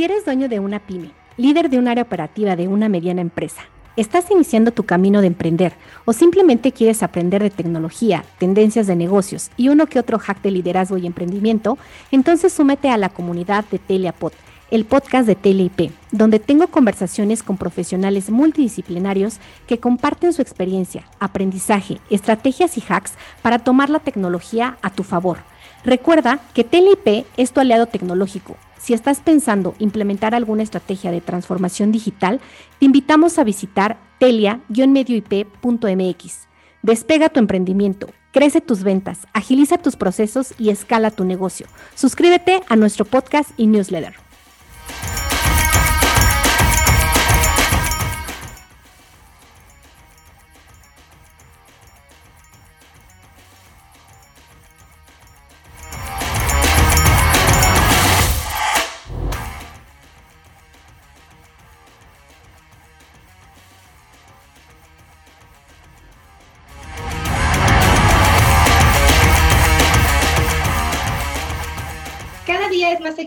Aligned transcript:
Si 0.00 0.04
eres 0.04 0.24
dueño 0.24 0.48
de 0.48 0.60
una 0.60 0.78
pyme, 0.78 1.10
líder 1.36 1.68
de 1.68 1.78
un 1.78 1.86
área 1.86 2.04
operativa 2.04 2.56
de 2.56 2.68
una 2.68 2.88
mediana 2.88 3.20
empresa, 3.20 3.60
estás 3.98 4.30
iniciando 4.30 4.70
tu 4.70 4.84
camino 4.84 5.20
de 5.20 5.26
emprender 5.26 5.74
o 6.06 6.14
simplemente 6.14 6.72
quieres 6.72 7.02
aprender 7.02 7.42
de 7.42 7.50
tecnología, 7.50 8.24
tendencias 8.38 8.86
de 8.86 8.96
negocios 8.96 9.50
y 9.58 9.68
uno 9.68 9.84
que 9.84 9.98
otro 9.98 10.18
hack 10.18 10.40
de 10.40 10.52
liderazgo 10.52 10.96
y 10.96 11.06
emprendimiento, 11.06 11.76
entonces 12.10 12.50
súmete 12.50 12.88
a 12.88 12.96
la 12.96 13.10
comunidad 13.10 13.66
de 13.70 13.78
Teliapod, 13.78 14.32
el 14.70 14.86
podcast 14.86 15.26
de 15.26 15.34
TeleIP, 15.34 15.92
donde 16.12 16.38
tengo 16.38 16.68
conversaciones 16.68 17.42
con 17.42 17.58
profesionales 17.58 18.30
multidisciplinarios 18.30 19.38
que 19.66 19.80
comparten 19.80 20.32
su 20.32 20.40
experiencia, 20.40 21.04
aprendizaje, 21.18 21.98
estrategias 22.08 22.78
y 22.78 22.82
hacks 22.88 23.12
para 23.42 23.58
tomar 23.58 23.90
la 23.90 23.98
tecnología 23.98 24.78
a 24.80 24.88
tu 24.88 25.02
favor. 25.02 25.49
Recuerda 25.84 26.40
que 26.54 26.64
TeleIP 26.64 27.26
es 27.36 27.52
tu 27.52 27.60
aliado 27.60 27.86
tecnológico 27.86 28.56
si 28.80 28.94
estás 28.94 29.20
pensando 29.20 29.74
implementar 29.78 30.34
alguna 30.34 30.62
estrategia 30.62 31.10
de 31.10 31.20
transformación 31.20 31.92
digital, 31.92 32.40
te 32.78 32.86
invitamos 32.86 33.38
a 33.38 33.44
visitar 33.44 33.98
telia-medioip.mx. 34.18 36.48
Despega 36.82 37.28
tu 37.28 37.40
emprendimiento, 37.40 38.08
crece 38.32 38.62
tus 38.62 38.82
ventas, 38.82 39.26
agiliza 39.34 39.76
tus 39.76 39.96
procesos 39.96 40.54
y 40.58 40.70
escala 40.70 41.10
tu 41.10 41.24
negocio. 41.24 41.66
Suscríbete 41.94 42.62
a 42.68 42.76
nuestro 42.76 43.04
podcast 43.04 43.50
y 43.58 43.66
newsletter. 43.66 44.14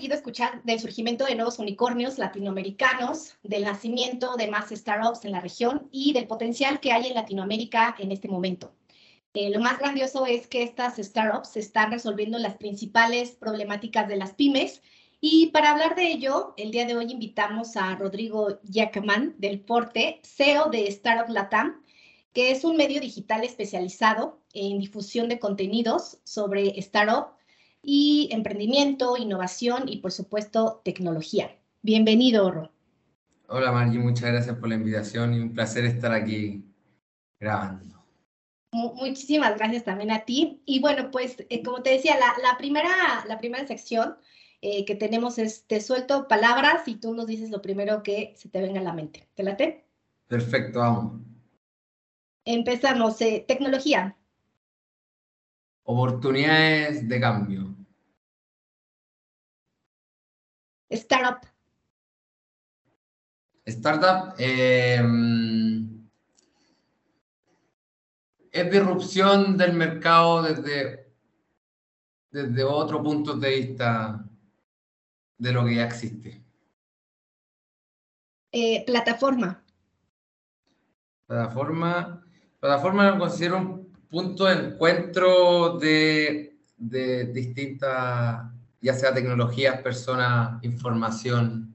Del 0.08 0.80
surgimiento 0.80 1.26
de 1.26 1.36
nuevos 1.36 1.60
unicornios 1.60 2.18
latinoamericanos, 2.18 3.36
del 3.44 3.64
nacimiento 3.64 4.36
de 4.36 4.48
más 4.48 4.70
startups 4.70 5.26
en 5.26 5.32
la 5.32 5.40
región 5.40 5.88
y 5.92 6.14
del 6.14 6.28
potencial 6.28 6.80
que 6.80 6.92
hay 6.92 7.08
en 7.08 7.16
Latinoamérica 7.16 7.96
en 8.00 8.12
este 8.12 8.28
momento. 8.28 8.74
Eh, 9.34 9.50
lo 9.50 9.60
más 9.60 9.80
grandioso 9.80 10.26
es 10.26 10.48
que 10.48 10.64
estas 10.64 10.98
startups 10.98 11.58
están 11.58 11.92
resolviendo 11.92 12.38
las 12.38 12.56
principales 12.56 13.32
problemáticas 13.32 14.08
de 14.08 14.18
las 14.18 14.34
pymes 14.34 14.82
y 15.26 15.48
para 15.48 15.72
hablar 15.72 15.96
de 15.96 16.12
ello, 16.12 16.54
el 16.58 16.72
día 16.72 16.86
de 16.86 16.98
hoy 16.98 17.10
invitamos 17.10 17.78
a 17.78 17.96
Rodrigo 17.96 18.60
Yacamán 18.64 19.36
del 19.38 19.62
Porte, 19.62 20.20
CEO 20.22 20.70
de 20.70 20.86
Startup 20.88 21.34
Latam, 21.34 21.82
que 22.34 22.52
es 22.52 22.66
un 22.66 22.76
medio 22.76 23.00
digital 23.00 23.46
especializado 23.46 24.42
en 24.54 24.80
difusión 24.80 25.30
de 25.30 25.40
contenidos 25.40 26.20
sobre 26.26 26.78
startup 26.80 27.38
y 27.84 28.30
emprendimiento, 28.32 29.18
innovación 29.18 29.84
y 29.88 29.98
por 29.98 30.12
supuesto 30.12 30.82
tecnología. 30.84 31.56
Bienvenido, 31.82 32.48
Oro. 32.48 32.72
Hola 33.50 33.72
Margie, 33.72 34.00
muchas 34.00 34.32
gracias 34.32 34.58
por 34.58 34.70
la 34.70 34.76
invitación 34.76 35.34
y 35.34 35.40
un 35.40 35.54
placer 35.54 35.86
estar 35.86 36.14
aquí 36.14 36.64
grabando. 37.40 37.94
Muchísimas 38.72 39.56
gracias 39.56 39.84
también 39.84 40.10
a 40.10 40.26
ti. 40.26 40.64
Y 40.66 40.80
bueno, 40.80 41.12
pues 41.12 41.36
eh, 41.50 41.62
como 41.62 41.84
te 41.84 41.92
decía, 41.92 42.16
la, 42.18 42.58
primera, 42.58 42.90
la 43.28 43.38
primera 43.38 43.68
sección 43.68 44.16
eh, 44.62 44.86
que 44.86 44.96
tenemos 44.96 45.38
es, 45.38 45.68
te 45.68 45.80
suelto 45.80 46.28
palabras 46.28 46.88
y 46.88 46.96
tú 46.96 47.14
nos 47.14 47.28
dices 47.28 47.52
lo 47.52 47.62
primero 47.62 48.02
que 48.02 48.34
se 48.36 48.50
te 48.50 48.62
venga 48.62 48.80
a 48.80 48.84
la 48.84 48.94
mente. 48.94 49.28
¿Te 49.36 49.44
late? 49.44 49.86
Perfecto, 50.28 50.80
vamos. 50.80 51.22
Empezamos. 52.46 53.22
Eh, 53.22 53.46
tecnología. 53.48 54.18
Oportunidades 55.84 57.08
de 57.08 57.20
cambio. 57.20 57.73
Startup. 60.90 61.40
Startup 63.66 64.36
em, 64.38 66.08
es 68.52 68.72
disrupción 68.72 69.58
del 69.58 69.74
mercado 69.74 70.44
desde, 70.44 71.12
desde 72.30 72.64
otro 72.64 73.02
punto 73.02 73.36
de 73.36 73.50
vista 73.50 74.24
de 75.38 75.52
lo 75.52 75.66
que 75.66 75.76
ya 75.76 75.86
existe. 75.86 76.44
Eh, 78.52 78.84
plataforma. 78.86 79.64
Plataforma. 81.26 82.24
Plataforma 82.60 83.10
lo 83.10 83.20
considero 83.20 83.58
un 83.58 83.92
punto 84.10 84.46
de 84.46 84.54
encuentro 84.68 85.80
de, 85.80 86.56
distintas, 86.78 88.46
ya 88.84 88.94
sea 88.94 89.14
tecnologías, 89.14 89.82
personas, 89.82 90.62
información, 90.64 91.74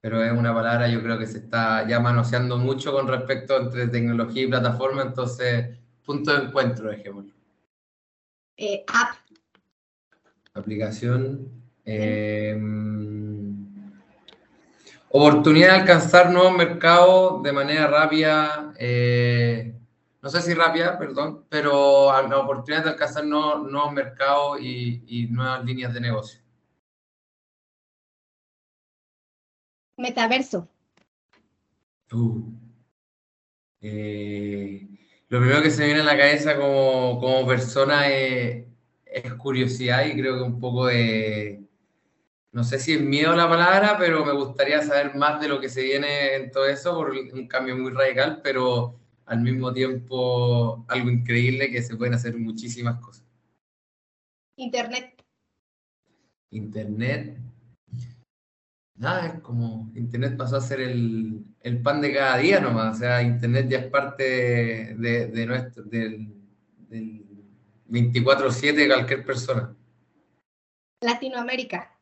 pero 0.00 0.22
es 0.22 0.32
una 0.32 0.52
palabra 0.54 0.86
yo 0.86 1.02
creo 1.02 1.18
que 1.18 1.26
se 1.26 1.38
está 1.38 1.88
ya 1.88 1.98
manoseando 1.98 2.58
mucho 2.58 2.92
con 2.92 3.08
respecto 3.08 3.56
entre 3.56 3.88
tecnología 3.88 4.42
y 4.42 4.48
plataforma, 4.48 5.00
entonces 5.00 5.78
punto 6.04 6.36
de 6.36 6.44
encuentro, 6.44 6.90
dejémoslo. 6.90 7.32
Eh, 8.58 8.84
app. 8.86 9.16
Aplicación. 10.52 11.48
Em, 11.86 13.66
oportunidad 15.08 15.68
de 15.68 15.80
alcanzar 15.80 16.30
nuevos 16.30 16.54
mercados 16.54 17.42
de 17.42 17.52
manera 17.52 17.86
rápida. 17.86 18.74
Eh, 18.78 19.74
no 20.24 20.30
sé 20.30 20.40
si 20.40 20.54
rápida, 20.54 20.98
perdón, 20.98 21.44
pero 21.50 22.10
la 22.26 22.38
oportunidad 22.38 22.82
de 22.82 22.90
alcanzar 22.92 23.26
nuevos, 23.26 23.92
mercados 23.92 24.58
y, 24.58 25.28
nuevas 25.30 25.62
líneas 25.66 25.92
de 25.92 26.00
negocio. 26.00 26.40
Metaverso. 29.98 30.66
Uh. 32.10 32.54
Eh, 33.82 34.88
lo 35.28 35.40
primero 35.40 35.60
que 35.60 35.70
se 35.70 35.80
me 35.82 35.86
viene 35.88 36.00
a 36.00 36.04
la 36.04 36.16
cabeza 36.16 36.56
como, 36.56 37.20
como 37.20 37.46
persona 37.46 38.08
es, 38.08 38.64
es, 39.04 39.34
curiosidad 39.34 40.06
y 40.06 40.12
creo 40.14 40.36
que 40.36 40.42
un 40.42 40.58
poco 40.58 40.86
de, 40.86 41.62
no 42.50 42.64
sé 42.64 42.78
si 42.78 42.94
es 42.94 43.00
miedo 43.02 43.36
la 43.36 43.46
palabra, 43.46 43.98
pero 43.98 44.24
me 44.24 44.32
gustaría 44.32 44.80
saber 44.80 45.14
más 45.16 45.38
de 45.38 45.48
lo 45.48 45.60
que 45.60 45.68
se 45.68 45.82
viene 45.82 46.36
en 46.36 46.50
todo 46.50 46.66
eso 46.66 46.94
por 46.94 47.10
un 47.10 47.46
cambio 47.46 47.76
muy 47.76 47.92
radical, 47.92 48.40
pero 48.42 49.03
al 49.26 49.40
mismo 49.40 49.72
tiempo 49.72 50.84
algo 50.88 51.10
increíble 51.10 51.70
que 51.70 51.82
se 51.82 51.96
pueden 51.96 52.14
hacer 52.14 52.36
muchísimas 52.36 53.00
cosas. 53.00 53.24
Internet. 54.56 55.24
Internet. 56.50 57.38
Nada, 58.96 59.26
es 59.26 59.40
como 59.40 59.90
Internet 59.96 60.36
pasó 60.36 60.56
a 60.56 60.60
ser 60.60 60.80
el, 60.80 61.44
pan 61.82 62.00
de 62.00 62.12
cada 62.12 62.36
día 62.38 62.60
nomás. 62.60 62.96
O 62.96 62.98
sea, 63.00 63.22
Internet 63.22 63.68
ya 63.68 63.78
es 63.78 63.90
parte 63.90 64.94
de, 64.94 65.46
nuestro, 65.46 65.82
del, 65.84 66.32
del 66.88 67.24
24-7 67.88 68.74
de 68.74 68.86
cualquier 68.86 69.24
persona. 69.24 69.74
Latinoamérica. 71.00 71.93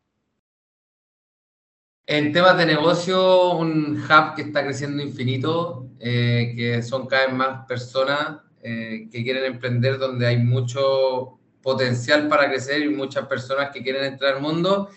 En 2.06 2.32
temas 2.32 2.56
de 2.58 2.66
negocio, 2.66 3.52
un 3.52 3.96
hub 3.96 4.34
que 4.34 4.42
está 4.42 4.64
creciendo 4.64 5.02
infinito, 5.02 5.88
eh, 6.00 6.52
que 6.56 6.82
son 6.82 7.06
cada 7.06 7.26
vez 7.26 7.34
más 7.34 7.66
personas 7.66 8.40
eh, 8.62 9.08
que 9.10 9.22
quieren 9.22 9.44
emprender, 9.44 9.98
donde 9.98 10.26
hay 10.26 10.38
mucho 10.38 11.38
potencial 11.62 12.28
para 12.28 12.48
crecer 12.48 12.82
y 12.82 12.88
muchas 12.88 13.26
personas 13.28 13.70
que 13.70 13.82
quieren 13.82 14.04
entrar 14.04 14.34
al 14.34 14.42
mundo. 14.42 14.88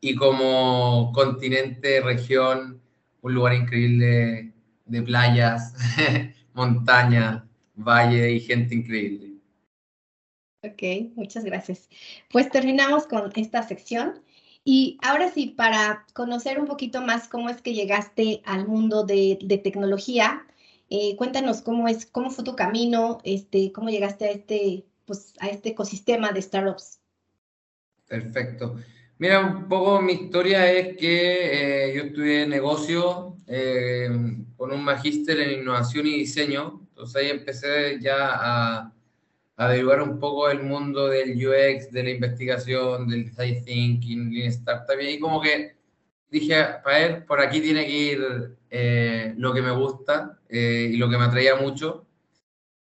Y 0.00 0.14
como 0.14 1.12
continente, 1.12 2.00
región, 2.00 2.80
un 3.20 3.34
lugar 3.34 3.54
increíble 3.54 4.54
de 4.86 5.02
playas, 5.02 5.74
montaña, 6.54 7.46
valle 7.74 8.32
y 8.32 8.40
gente 8.40 8.74
increíble. 8.74 9.34
Ok, 10.62 11.12
muchas 11.14 11.44
gracias. 11.44 11.88
Pues 12.30 12.50
terminamos 12.50 13.06
con 13.06 13.30
esta 13.36 13.62
sección. 13.62 14.22
Y 14.70 14.98
ahora 15.00 15.30
sí, 15.30 15.46
para 15.46 16.04
conocer 16.12 16.60
un 16.60 16.66
poquito 16.66 17.00
más 17.00 17.26
cómo 17.26 17.48
es 17.48 17.62
que 17.62 17.72
llegaste 17.72 18.42
al 18.44 18.68
mundo 18.68 19.02
de, 19.02 19.38
tecnología, 19.64 20.46
eh, 20.90 21.16
cuéntanos 21.16 21.62
cómo 21.62 21.88
es, 21.88 22.04
cómo 22.04 22.30
fue 22.30 22.44
tu 22.44 22.54
camino, 22.54 23.18
este, 23.24 23.72
cómo 23.72 23.88
llegaste 23.88 24.26
a 24.26 24.30
este, 24.30 24.84
pues, 25.06 25.32
a 25.40 25.48
este 25.48 25.70
ecosistema 25.70 26.32
de 26.32 26.42
startups. 26.42 27.00
Perfecto. 28.06 28.76
Mira, 29.16 29.40
un 29.40 29.70
poco 29.70 30.02
mi 30.02 30.12
historia 30.12 30.70
es 30.70 30.98
que 30.98 31.86
eh, 31.86 31.96
yo 31.96 32.02
estudié 32.02 32.46
negocio 32.46 33.38
eh, 33.46 34.10
con 34.54 34.70
un 34.70 34.84
magíster 34.84 35.40
en 35.40 35.62
innovación 35.62 36.06
y 36.08 36.18
diseño. 36.18 36.86
Entonces 36.90 37.16
ahí 37.16 37.30
empecé 37.30 37.98
ya 38.02 38.16
a, 38.34 38.92
averiguar 39.58 40.00
un 40.00 40.20
poco 40.20 40.48
el 40.48 40.62
mundo 40.62 41.08
del 41.08 41.30
UX, 41.32 41.90
de 41.90 42.04
la 42.04 42.10
investigación, 42.10 43.08
del 43.08 43.24
design 43.24 43.64
thinking, 43.64 44.32
Lean 44.32 44.50
Startup, 44.50 44.96
y 45.00 45.18
como 45.18 45.40
que 45.40 45.74
dije, 46.30 46.64
para 46.84 47.00
él, 47.00 47.24
por 47.24 47.40
aquí 47.40 47.60
tiene 47.60 47.84
que 47.84 47.92
ir 47.92 48.56
eh, 48.70 49.34
lo 49.36 49.52
que 49.52 49.60
me 49.60 49.72
gusta 49.72 50.38
eh, 50.48 50.90
y 50.92 50.96
lo 50.96 51.10
que 51.10 51.18
me 51.18 51.24
atraía 51.24 51.56
mucho. 51.56 52.06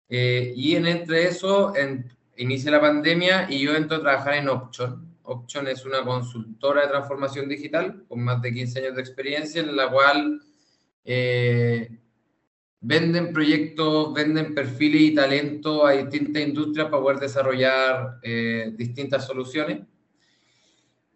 Eh, 0.08 0.54
y 0.56 0.76
en, 0.76 0.88
entre 0.88 1.28
eso, 1.28 1.76
en, 1.76 2.10
inicia 2.38 2.72
la 2.72 2.80
pandemia 2.80 3.48
y 3.50 3.60
yo 3.60 3.76
entro 3.76 3.98
a 3.98 4.02
trabajar 4.02 4.36
en 4.36 4.48
Option. 4.48 5.18
Option 5.24 5.68
es 5.68 5.86
una 5.86 6.02
consultora 6.06 6.84
de 6.84 6.88
transformación 6.88 7.50
digital 7.50 8.06
con 8.08 8.24
más 8.24 8.42
de 8.42 8.54
15 8.54 8.80
años 8.80 8.96
de 8.96 9.02
experiencia 9.02 9.62
en 9.62 9.76
la 9.76 9.90
cual 9.90 10.42
venden 12.84 13.34
proyectos, 13.34 14.14
venden 14.14 14.54
perfiles 14.54 15.02
y 15.02 15.16
talento 15.16 15.86
a 15.86 15.94
distintas 15.94 16.44
industrias 16.44 16.90
para 16.90 17.02
poder 17.02 17.20
desarrollar 17.20 18.20
distintas 18.76 19.26
soluciones. 19.26 19.80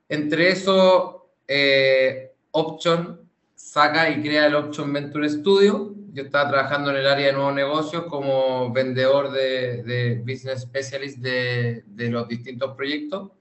Entre 0.09 0.49
eso, 0.49 1.17
eh, 1.47 2.31
Option 2.51 3.29
saca 3.53 4.09
y 4.09 4.21
crea 4.21 4.47
el 4.47 4.55
Option 4.55 4.91
Venture 4.91 5.29
Studio. 5.29 5.93
Yo 6.13 6.23
estaba 6.23 6.49
trabajando 6.49 6.91
en 6.91 6.97
el 6.97 7.07
área 7.07 7.27
de 7.27 7.33
nuevos 7.33 7.53
negocios 7.53 8.05
como 8.05 8.71
vendedor 8.71 9.31
de, 9.31 10.21
Business 10.25 10.61
Specialist 10.61 11.17
de, 11.19 11.83
los 12.09 12.27
distintos 12.27 12.75
proyectos. 12.75 13.31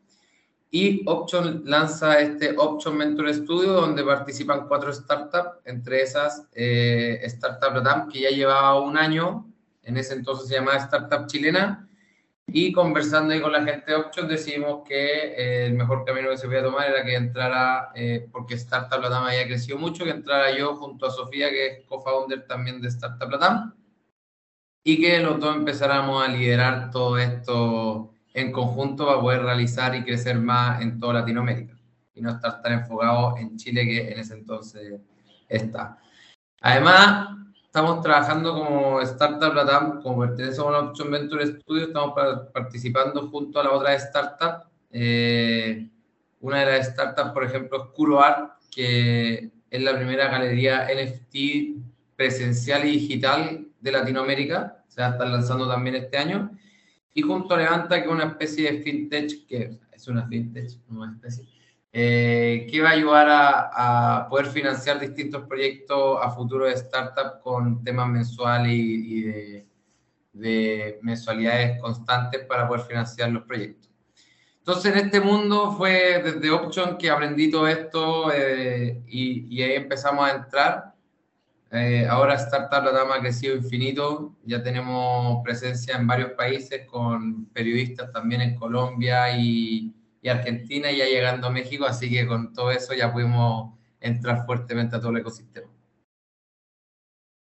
Y 0.79 1.03
Option 1.07 1.63
lanza 1.65 2.21
este 2.21 2.55
Option 2.55 2.99
Venture 2.99 3.33
Studio 3.33 3.73
donde 3.73 4.05
participan 4.05 4.69
cuatro 4.69 4.93
startups, 4.93 5.61
entre 5.65 6.03
esas 6.03 6.47
eh, 6.53 7.19
Startup 7.23 7.75
Latam, 7.75 8.11
que 8.11 8.21
ya 8.21 8.29
llevaba 8.29 8.79
un 8.79 8.99
año, 8.99 9.51
en 9.83 9.97
ese 9.97 10.13
entonces 10.13 10.49
se 10.49 10.57
llamaba 10.57 10.77
Startup 10.77 11.27
Chilena, 11.27 11.89
y 12.47 12.73
conversando 12.73 13.33
ahí 13.33 13.41
con 13.41 13.53
la 13.53 13.65
gente 13.65 13.91
de 13.91 13.97
Option 13.97 14.29
decidimos 14.29 14.87
que 14.87 15.29
eh, 15.29 15.67
el 15.69 15.73
mejor 15.73 16.05
camino 16.05 16.29
que 16.29 16.37
se 16.37 16.47
podía 16.47 16.65
tomar 16.65 16.91
era 16.91 17.03
que 17.07 17.15
entrara, 17.15 17.93
eh, 17.95 18.29
porque 18.31 18.57
Startup 18.57 19.01
Latam 19.01 19.25
había 19.25 19.47
crecido 19.47 19.79
mucho, 19.79 20.05
que 20.05 20.11
entrara 20.11 20.55
yo 20.59 20.77
junto 20.77 21.07
a 21.07 21.11
Sofía, 21.11 21.49
que 21.49 21.67
es 21.69 21.87
co-founder 21.87 22.47
también 22.47 22.83
de 22.83 22.89
Startup 22.89 23.31
Latam, 23.31 23.75
y 24.85 25.01
que 25.01 25.21
los 25.21 25.41
dos 25.41 25.57
empezáramos 25.57 26.23
a 26.23 26.29
liderar 26.29 26.91
todo 26.91 27.17
esto 27.17 28.13
en 28.37 28.53
conjunto 28.53 29.07
para 29.07 29.19
poder 29.19 29.43
realizar 29.43 29.95
y 29.95 30.05
crecer 30.05 30.39
más 30.39 30.83
en 30.83 31.01
toda 31.01 31.15
Latinoamérica 31.15 31.75
y 32.15 32.21
no 32.21 32.31
estar 32.31 32.61
tan 32.61 32.75
enfocados 32.75 33.41
en 33.41 33.57
Chile 33.57 33.87
que 33.87 34.13
en 34.13 34.19
ese 34.19 34.35
entonces 34.35 35.01
está. 35.49 35.97
Además, 36.61 37.31
estamos 37.65 38.03
trabajando 38.03 38.53
como 38.53 39.01
Startup 39.01 39.55
Latam, 39.55 40.03
como 40.03 40.21
pertenece 40.21 40.61
a 40.61 40.65
una 40.65 40.81
Option 40.81 41.11
Venture 41.11 41.47
Studio, 41.47 41.87
estamos 41.87 42.15
participando 42.53 43.27
junto 43.29 43.59
a 43.59 43.65
la 43.65 43.73
otra 43.73 43.95
startup. 43.95 44.65
Eh, 44.91 45.89
una 46.41 46.61
de 46.61 46.67
las 46.67 46.89
startups, 46.89 47.31
por 47.31 47.43
ejemplo, 47.43 47.85
es 47.85 47.91
CuroArt, 47.95 48.51
que 48.71 49.51
es 49.71 49.83
la 49.83 49.97
primera 49.97 50.29
galería 50.29 50.89
NFT 50.95 52.17
presencial 52.17 52.85
y 52.85 52.99
digital 52.99 53.67
de 53.81 53.93
Latinoamérica. 53.93 54.85
Se 54.89 55.01
va 55.01 55.09
a 55.09 55.11
estar 55.13 55.27
lanzando 55.27 55.67
también 55.67 55.97
este 55.97 56.19
año. 56.19 56.51
Y 57.17 57.23
junto 57.23 57.55
a 57.55 57.57
Levanta, 57.57 57.97
que 57.97 58.09
es 58.09 58.13
una 58.13 58.25
especie 58.25 58.71
de 58.71 58.83
fintech, 58.83 59.47
que 59.47 59.81
es 59.91 60.07
una 60.07 60.29
fintech, 60.29 60.69
no 60.91 61.01
una 61.01 61.15
especie, 61.15 61.49
eh, 61.91 62.69
que 62.71 62.83
va 62.83 62.91
a 62.91 62.93
ayudar 62.93 63.27
a, 63.31 64.27
poder 64.29 64.49
financiar 64.49 65.01
distintos 65.01 65.47
proyectos 65.47 66.19
a 66.23 66.31
futuro 66.31 66.67
de 66.67 66.75
startup 66.75 67.41
con 67.43 67.83
temas 67.83 68.07
mensuales 68.11 68.71
y, 68.71 69.23
de, 70.35 70.99
mensualidades 71.01 71.81
constantes 71.81 72.45
para 72.45 72.69
poder 72.69 72.85
financiar 72.85 73.31
los 73.31 73.45
proyectos. 73.45 73.91
Entonces, 74.59 74.93
en 74.93 75.07
este 75.07 75.19
mundo 75.19 75.73
fue 75.73 76.21
desde 76.23 76.51
Option 76.51 76.99
que 76.99 77.09
aprendí 77.09 77.51
todo 77.51 77.67
esto 77.67 78.31
eh, 78.31 79.03
y, 79.07 79.63
ahí 79.63 79.73
empezamos 79.73 80.29
a 80.29 80.35
entrar. 80.35 80.96
Eh, 81.73 82.07
ahora 82.09 82.35
Startup 82.35 82.85
Latam 82.85 83.11
ha 83.11 83.21
crecido 83.21 83.57
infinito, 83.57 84.37
ya 84.45 84.63
tenemos 84.63 85.43
presencia 85.43 85.97
en 85.97 86.07
varios 86.07 86.31
países 86.33 86.87
con 86.87 87.47
periodistas 87.47 88.13
también 88.13 88.41
en 88.41 88.55
Colombia 88.55 89.37
y, 89.37 89.93
y 90.23 90.29
Argentina 90.29 90.93
ya 90.93 91.07
llegando 91.07 91.49
a 91.49 91.51
México, 91.51 91.85
así 91.85 92.09
que 92.09 92.27
con 92.27 92.53
todo 92.53 92.71
eso 92.71 92.95
ya 92.95 93.13
pudimos 93.13 93.75
entrar 94.01 94.47
fuertemente 94.47 94.95
a 94.95 95.01
todo 95.01 95.11
el 95.11 95.19
ecosistema. 95.19 95.69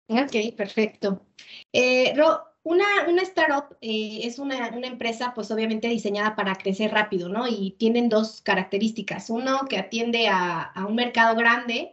Ok, 0.08 0.56
perfecto. 0.56 1.26
Eh, 1.72 2.14
Ro, 2.16 2.40
una, 2.62 2.84
una 3.08 3.22
startup 3.22 3.76
eh, 3.82 4.20
es 4.22 4.38
una, 4.38 4.68
una, 4.70 4.86
empresa, 4.86 5.32
pues 5.34 5.50
obviamente 5.50 5.88
diseñada 5.88 6.34
para 6.34 6.54
crecer 6.54 6.90
rápido, 6.92 7.28
¿no? 7.28 7.46
Y 7.46 7.72
tienen 7.78 8.08
dos 8.08 8.40
características. 8.42 9.28
Uno, 9.28 9.66
que 9.68 9.78
atiende 9.78 10.28
a, 10.28 10.62
a 10.62 10.86
un 10.86 10.94
mercado 10.94 11.36
grande 11.36 11.92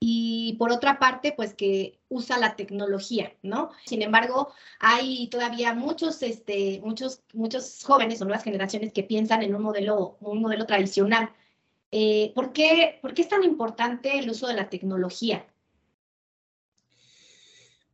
y 0.00 0.54
por 0.58 0.70
otra 0.70 0.98
parte, 0.98 1.32
pues 1.32 1.54
que 1.54 1.98
usa 2.08 2.38
la 2.38 2.54
tecnología, 2.54 3.32
¿no? 3.42 3.70
Sin 3.84 4.02
embargo, 4.02 4.52
hay 4.78 5.28
todavía 5.28 5.74
muchos, 5.74 6.22
este, 6.22 6.80
muchos, 6.84 7.22
muchos 7.32 7.82
jóvenes 7.84 8.22
o 8.22 8.24
nuevas 8.24 8.44
generaciones 8.44 8.92
que 8.92 9.02
piensan 9.02 9.42
en 9.42 9.54
un 9.54 9.62
modelo, 9.62 10.16
un 10.20 10.40
modelo 10.40 10.66
tradicional. 10.66 11.30
Eh, 11.90 12.32
¿por, 12.34 12.52
qué, 12.52 12.98
¿Por 13.02 13.12
qué 13.12 13.22
es 13.22 13.28
tan 13.28 13.42
importante 13.42 14.18
el 14.18 14.30
uso 14.30 14.46
de 14.46 14.54
la 14.54 14.68
tecnología? 14.68 15.44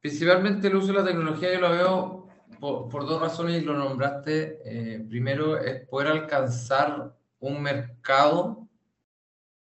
Principalmente 0.00 0.68
el 0.68 0.76
uso 0.76 0.88
de 0.88 0.98
la 0.98 1.04
tecnología 1.04 1.54
yo 1.54 1.60
lo 1.60 1.70
veo 1.70 2.28
por, 2.60 3.06
dos 3.06 3.20
razones 3.20 3.62
y 3.62 3.64
lo 3.64 3.74
nombraste. 3.74 4.60
Eh, 4.66 5.06
primero 5.08 5.56
es 5.56 5.86
poder 5.88 6.08
alcanzar 6.08 7.16
un 7.40 7.62
mercado 7.62 8.68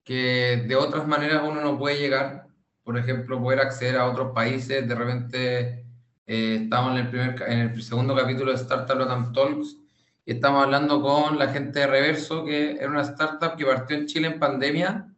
que 0.05 0.65
de 0.69 0.77
otras 0.77 1.07
maneras 1.07 1.43
uno 1.45 1.61
no 1.61 1.79
puede 1.79 1.99
llegar, 1.99 2.47
por 2.83 2.99
ejemplo, 2.99 3.41
poder 3.41 3.61
acceder 3.61 3.97
a 3.97 4.07
otros 4.07 4.33
países, 4.33 4.87
de 4.87 4.95
repente 4.95 5.87
eh, 6.27 6.61
estamos 6.65 6.93
en 6.93 6.99
el, 6.99 7.09
primer, 7.09 7.43
en 7.49 7.59
el 7.61 7.83
segundo 7.83 8.15
capítulo 8.15 8.51
de 8.51 8.59
Startup 8.59 8.99
Latam 8.99 9.33
Talks 9.33 9.79
y 10.27 10.33
estamos 10.33 10.65
hablando 10.65 11.03
con 11.03 11.39
la 11.39 11.49
gente 11.49 11.81
de 11.81 11.87
Reverso, 11.87 12.45
que 12.45 12.73
era 12.73 12.89
una 12.89 13.03
startup 13.03 13.57
que 13.57 13.67
partió 13.67 13.97
en 13.97 14.07
Chile 14.07 14.29
en 14.29 14.39
pandemia 14.39 15.09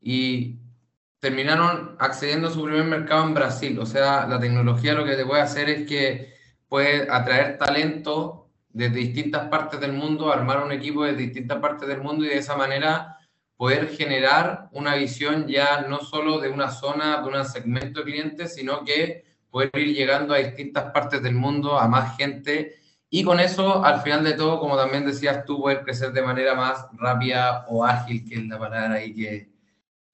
y 0.00 0.58
terminaron 1.20 1.96
accediendo 1.98 2.48
a 2.48 2.50
su 2.50 2.64
primer 2.64 2.84
mercado 2.84 3.26
en 3.26 3.34
Brasil. 3.34 3.78
O 3.78 3.86
sea, 3.86 4.26
la 4.26 4.40
tecnología 4.40 4.94
lo 4.94 5.04
que 5.04 5.16
te 5.16 5.26
puede 5.26 5.42
hacer 5.42 5.68
es 5.68 5.88
que 5.88 6.34
puede 6.68 7.08
atraer 7.10 7.58
talento 7.58 8.48
de 8.70 8.88
distintas 8.88 9.48
partes 9.48 9.80
del 9.80 9.92
mundo, 9.92 10.32
armar 10.32 10.64
un 10.64 10.72
equipo 10.72 11.04
de 11.04 11.14
distintas 11.14 11.58
partes 11.58 11.88
del 11.88 12.00
mundo 12.00 12.24
y 12.24 12.28
de 12.28 12.38
esa 12.38 12.56
manera 12.56 13.16
poder 13.60 13.90
generar 13.90 14.70
una 14.72 14.94
visión 14.94 15.46
ya 15.46 15.82
no 15.82 16.00
solo 16.00 16.40
de 16.40 16.48
una 16.48 16.70
zona, 16.70 17.20
de 17.20 17.28
un 17.28 17.44
segmento 17.44 18.00
de 18.00 18.06
clientes, 18.06 18.54
sino 18.54 18.86
que 18.86 19.22
poder 19.50 19.70
ir 19.74 19.94
llegando 19.94 20.32
a 20.32 20.38
distintas 20.38 20.90
partes 20.92 21.22
del 21.22 21.34
mundo, 21.34 21.78
a 21.78 21.86
más 21.86 22.16
gente, 22.16 22.76
y 23.10 23.22
con 23.22 23.38
eso, 23.38 23.84
al 23.84 24.00
final 24.00 24.24
de 24.24 24.32
todo, 24.32 24.58
como 24.60 24.78
también 24.78 25.04
decías 25.04 25.44
tú, 25.44 25.60
poder 25.60 25.82
crecer 25.82 26.10
de 26.10 26.22
manera 26.22 26.54
más 26.54 26.86
rápida 26.94 27.66
o 27.68 27.84
ágil, 27.84 28.26
que 28.26 28.36
es 28.36 28.46
la 28.46 28.58
palabra 28.58 28.94
ahí 28.94 29.14
que, 29.14 29.50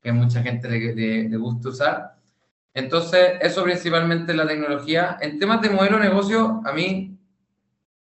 que 0.02 0.10
mucha 0.10 0.42
gente 0.42 0.68
le, 0.68 1.28
le, 1.28 1.36
gusta 1.36 1.68
usar. 1.68 2.16
Entonces, 2.74 3.34
eso 3.40 3.62
principalmente 3.62 4.34
la 4.34 4.48
tecnología. 4.48 5.18
En 5.20 5.38
temas 5.38 5.62
de 5.62 5.70
modelo 5.70 5.98
de 5.98 6.08
negocio, 6.08 6.62
a 6.64 6.72
mí, 6.72 7.16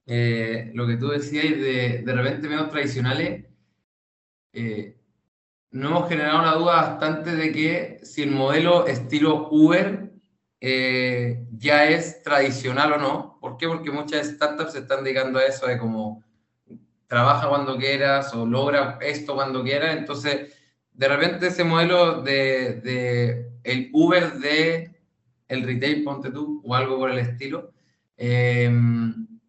eh, 0.08 0.72
lo 0.74 0.88
que 0.88 0.98
tú 0.98 1.10
decías 1.10 1.44
de, 1.44 2.02
de 2.04 2.14
repente 2.14 2.50
medios 2.50 2.72
tradicionales, 2.72 3.46
eh, 4.54 4.97
no 5.78 5.90
hemos 5.90 6.10
generado 6.10 6.40
una 6.40 6.54
duda 6.54 6.76
bastante 6.76 7.36
de 7.36 7.52
que 7.52 8.00
si 8.02 8.24
el 8.24 8.32
modelo 8.32 8.88
estilo 8.88 9.48
Uber 9.52 10.12
eh, 10.60 11.46
ya 11.52 11.86
es 11.86 12.24
tradicional 12.24 12.94
o 12.94 12.98
no. 12.98 13.38
¿Por 13.40 13.58
qué? 13.58 13.68
Porque 13.68 13.92
muchas 13.92 14.28
startups 14.28 14.74
se 14.74 14.80
están 14.80 15.04
dedicando 15.04 15.38
a 15.38 15.46
eso 15.46 15.68
de 15.68 15.78
como 15.78 16.24
trabaja 17.06 17.48
cuando 17.48 17.78
quieras 17.78 18.34
o 18.34 18.46
logra 18.48 18.98
esto 19.02 19.36
cuando 19.36 19.64
quieras. 19.64 19.96
Entonces, 19.96 20.52
de 20.94 21.08
repente 21.08 21.48
ese 21.48 21.64
modelo 21.64 22.24
de, 22.24 22.82
de 22.82 23.52
el 23.64 23.92
Uber 23.94 24.34
de 24.34 24.96
el 25.48 25.64
retail, 25.64 26.04
ponte 26.04 26.32
tú, 26.32 26.62
o 26.66 26.74
algo 26.74 26.98
por 26.98 27.12
el 27.12 27.20
estilo, 27.20 27.72
eh, 28.18 28.70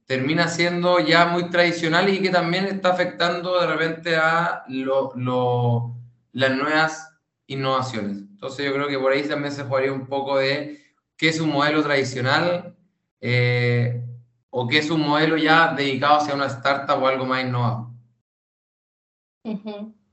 termina 0.05 0.47
siendo 0.47 1.01
ya 1.01 1.25
muy 1.27 1.49
tradicional 1.49 2.09
y 2.11 2.21
que 2.21 2.29
también 2.29 2.67
está 2.67 2.91
afectando 2.91 3.59
de 3.59 3.67
repente 3.67 4.17
a 4.17 4.63
lo, 4.69 5.13
lo 5.17 5.98
las 6.39 6.57
nuevas 6.57 7.11
innovaciones. 7.49 8.19
Entonces 8.19 8.65
yo 8.65 8.73
creo 8.73 8.87
que 8.87 8.99
por 8.99 9.11
ahí 9.11 9.27
también 9.27 9.53
se 9.53 9.65
jugaría 9.65 9.93
un 9.93 10.07
poco 10.07 10.39
de 10.39 10.81
qué 11.17 11.29
es 11.31 11.41
un 11.41 11.51
modelo 11.51 11.83
tradicional 11.83 12.77
eh, 13.21 14.05
o 14.51 14.69
qué 14.69 14.79
es 14.79 14.89
un 14.89 15.01
modelo 15.01 15.37
ya 15.37 15.75
dedicado 15.75 16.19
hacia 16.19 16.35
una 16.35 16.47
startup 16.47 17.03
o 17.03 17.09
algo 17.09 17.27
más 17.27 17.45
innovador. 17.45 17.89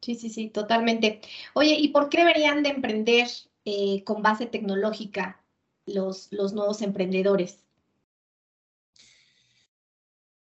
Sí, 0.02 0.16
sí, 0.16 0.30
sí, 0.30 0.50
totalmente. 0.50 1.22
Oye, 1.54 1.76
¿y 1.76 1.90
por 1.90 2.10
qué 2.10 2.20
deberían 2.20 2.64
de 2.64 2.70
emprender 2.70 3.28
eh, 3.64 4.04
con 4.04 4.24
base 4.24 4.48
tecnológica 4.48 5.44
los, 5.86 6.32
los 6.32 6.54
nuevos 6.54 6.82
emprendedores? 6.82 7.64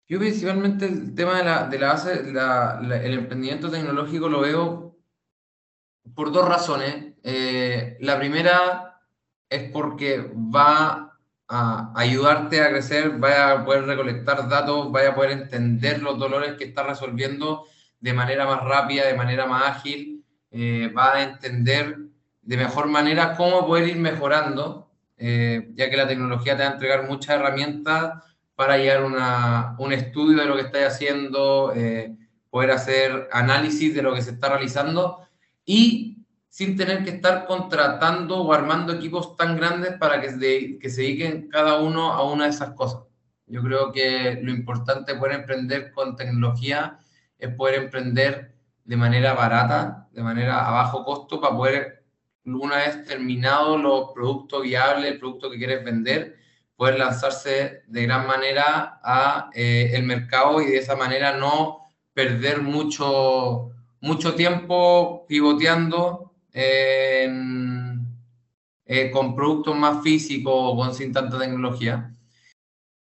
Yo 0.08 0.18
principalmente 0.18 0.86
el 0.86 1.14
tema 1.14 1.38
de 1.38 1.44
la, 1.44 1.68
de 1.68 1.78
la 1.78 1.88
base, 1.88 2.12
el 2.14 3.14
emprendimiento 3.14 3.70
tecnológico 3.70 4.28
lo 4.28 4.40
veo 4.40 4.97
por 6.14 6.32
dos 6.32 6.48
razones. 6.48 7.14
Eh, 7.22 7.96
la 8.00 8.18
primera 8.18 9.00
es 9.48 9.70
porque 9.70 10.30
va 10.34 11.16
a 11.48 11.92
ayudarte 11.94 12.60
a 12.60 12.68
crecer, 12.68 13.10
vaya 13.18 13.52
a 13.52 13.64
poder 13.64 13.84
recolectar 13.84 14.48
datos, 14.48 14.92
vaya 14.92 15.10
a 15.10 15.14
poder 15.14 15.30
entender 15.32 16.02
los 16.02 16.18
dolores 16.18 16.54
que 16.54 16.64
está 16.64 16.82
resolviendo 16.82 17.64
de 18.00 18.12
manera 18.12 18.44
más 18.44 18.62
rápida, 18.62 19.06
de 19.06 19.14
manera 19.14 19.46
más 19.46 19.76
ágil, 19.76 20.24
eh, 20.50 20.92
va 20.96 21.16
a 21.16 21.22
entender 21.22 21.98
de 22.42 22.56
mejor 22.56 22.86
manera 22.86 23.34
cómo 23.36 23.66
poder 23.66 23.88
ir 23.88 23.96
mejorando, 23.96 24.90
eh, 25.16 25.70
ya 25.74 25.90
que 25.90 25.96
la 25.96 26.06
tecnología 26.06 26.56
te 26.56 26.62
va 26.62 26.70
a 26.70 26.72
entregar 26.72 27.08
muchas 27.08 27.36
herramientas 27.36 28.22
para 28.54 28.76
llegar 28.76 29.02
a 29.18 29.76
un 29.78 29.92
estudio 29.92 30.38
de 30.38 30.46
lo 30.46 30.56
que 30.56 30.62
estás 30.62 30.94
haciendo, 30.94 31.72
eh, 31.74 32.14
poder 32.50 32.70
hacer 32.72 33.28
análisis 33.32 33.94
de 33.94 34.02
lo 34.02 34.14
que 34.14 34.22
se 34.22 34.30
está 34.30 34.48
realizando 34.48 35.27
y 35.68 36.24
sin 36.48 36.78
tener 36.78 37.04
que 37.04 37.10
estar 37.10 37.44
contratando 37.44 38.40
o 38.40 38.52
armando 38.54 38.94
equipos 38.94 39.36
tan 39.36 39.54
grandes 39.54 39.98
para 39.98 40.18
que 40.18 40.30
se, 40.30 40.78
que 40.78 40.88
se 40.88 41.02
dediquen 41.02 41.50
cada 41.50 41.78
uno 41.80 42.10
a 42.10 42.24
una 42.24 42.44
de 42.44 42.50
esas 42.50 42.70
cosas. 42.70 43.02
Yo 43.46 43.62
creo 43.62 43.92
que 43.92 44.40
lo 44.42 44.50
importante 44.50 45.12
de 45.12 45.18
poder 45.18 45.34
emprender 45.40 45.92
con 45.92 46.16
tecnología 46.16 46.98
es 47.38 47.54
poder 47.54 47.82
emprender 47.82 48.54
de 48.82 48.96
manera 48.96 49.34
barata, 49.34 50.08
de 50.10 50.22
manera 50.22 50.66
a 50.66 50.70
bajo 50.70 51.04
costo, 51.04 51.38
para 51.38 51.54
poder, 51.54 52.04
una 52.46 52.76
vez 52.76 53.04
terminado 53.04 53.76
los 53.76 54.12
productos 54.14 54.62
viables, 54.62 55.12
el 55.12 55.18
producto 55.18 55.50
que 55.50 55.58
quieres 55.58 55.84
vender, 55.84 56.38
poder 56.76 56.98
lanzarse 56.98 57.82
de 57.86 58.02
gran 58.04 58.26
manera 58.26 59.00
a 59.04 59.50
eh, 59.52 59.90
el 59.92 60.04
mercado 60.04 60.62
y 60.62 60.66
de 60.68 60.78
esa 60.78 60.96
manera 60.96 61.36
no 61.36 61.80
perder 62.14 62.62
mucho, 62.62 63.72
mucho 64.00 64.34
tiempo 64.34 65.26
pivoteando 65.28 66.32
eh, 66.52 67.28
con 69.12 69.36
productos 69.36 69.76
más 69.76 70.02
físicos 70.02 70.52
o 70.54 70.76
con 70.76 70.94
sin 70.94 71.12
tanta 71.12 71.38
tecnología. 71.38 72.10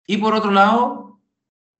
Y 0.05 0.17
por 0.17 0.33
otro 0.33 0.51
lado, 0.51 1.19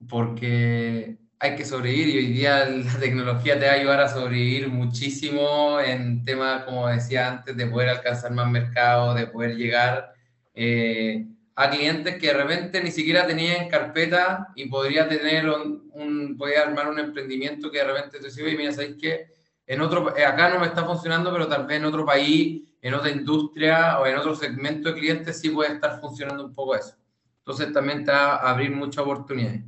porque 0.10 1.18
hay 1.39 1.56
que 1.56 1.65
sobrevivir 1.65 2.10
y 2.10 2.18
hoy 2.18 2.27
día 2.27 2.65
la 2.70 3.00
tecnología 3.00 3.60
te 3.60 3.65
va 3.65 3.74
a 3.74 3.75
ayudar 3.75 4.01
a 4.01 4.10
sobrevivir 4.10 4.70
muchísimo 4.70 5.80
en 5.80 6.24
temas, 6.24 6.63
como 6.63 6.88
decía 6.88 7.30
antes, 7.30 7.58
de 7.58 7.68
poder 7.68 7.89
alcanzar 7.89 8.32
más 8.32 8.50
mercado, 8.50 9.13
de 9.13 9.27
poder 9.27 9.56
llegar 9.56 10.13
eh, 10.53 11.27
a 11.63 11.70
clientes 11.70 12.18
que 12.18 12.27
de 12.27 12.34
repente 12.34 12.84
ni 12.84 12.91
siquiera 12.91 13.27
tenían 13.27 13.70
carpeta 13.70 14.50
y 14.56 14.68
podría 14.68 15.08
tener 15.08 15.50
un, 15.50 16.36
podría 16.38 16.63
armar 16.63 16.88
un 16.88 17.00
emprendimiento 17.00 17.72
que 17.72 17.80
de 17.80 17.84
repente 17.86 18.20
te 18.20 18.25
dice, 18.25 18.50
y 18.50 18.58
mira, 18.58 18.72
¿sabéis 18.72 18.96
qué? 19.00 19.27
En 19.68 19.82
otro, 19.82 20.15
eh, 20.18 20.25
acá 20.25 20.50
no 20.50 20.60
me 20.60 20.68
está 20.68 20.84
funcionando, 20.86 21.32
pero 21.32 21.48
tal 21.48 21.65
vez 21.65 21.77
en 21.77 21.86
otro 21.86 22.06
país, 22.06 22.63
en 22.82 22.94
otra 22.94 23.12
industria 23.12 24.00
o 24.00 24.06
en 24.06 24.18
otro 24.18 24.36
segmento 24.36 24.89
de 24.89 25.00
clientes 25.00 25.39
sí 25.39 25.50
puede 25.50 25.74
estar 25.74 26.00
funcionando 26.01 26.46
un 26.46 26.53
poco 26.53 26.75
eso. 26.75 26.96
Entonces 27.39 27.72
también 27.74 28.03
te 28.03 28.12
va 28.12 28.36
a 28.36 28.51
abrir 28.51 28.72
muchas 28.72 29.03
oportunidades. 29.03 29.62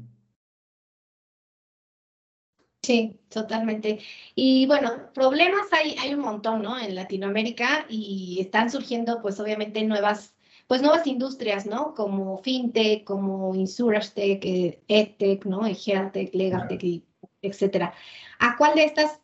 Sí, 2.84 3.18
totalmente. 3.30 4.00
Y 4.36 4.68
bueno, 4.68 5.10
problemas 5.14 5.72
hay, 5.72 5.96
hay 5.98 6.14
un 6.14 6.20
montón, 6.20 6.62
¿no? 6.62 6.78
En 6.78 6.96
Latinoamérica 6.96 7.86
y 7.88 8.40
están 8.42 8.70
surgiendo, 8.70 9.22
pues 9.22 9.40
obviamente, 9.40 9.82
nuevas, 9.84 10.36
pues 10.74 10.82
nuevas 10.82 11.06
industrias, 11.06 11.68
¿no? 11.68 11.94
Como 11.94 12.40
fintech, 12.40 13.04
como 13.04 13.54
insurtech, 13.54 14.44
eh, 14.44 14.82
edtech, 14.88 15.46
¿no? 15.46 15.68
Healthtech, 15.68 16.34
legaltech, 16.34 17.04
etcétera. 17.44 17.94
¿A 18.40 18.58
cuál 18.58 18.74
de 18.74 18.86
estas, 18.86 19.20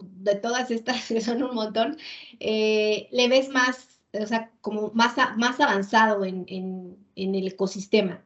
de 0.00 0.36
todas 0.36 0.70
estas 0.70 1.06
que 1.08 1.20
son 1.20 1.42
un 1.42 1.54
montón, 1.54 1.98
eh, 2.40 3.08
le 3.12 3.28
ves 3.28 3.50
más, 3.50 4.00
o 4.14 4.24
sea, 4.24 4.50
como 4.62 4.90
más, 4.94 5.16
más 5.36 5.60
avanzado 5.60 6.24
en, 6.24 6.46
en, 6.48 6.96
en 7.14 7.34
el 7.34 7.48
ecosistema? 7.48 8.24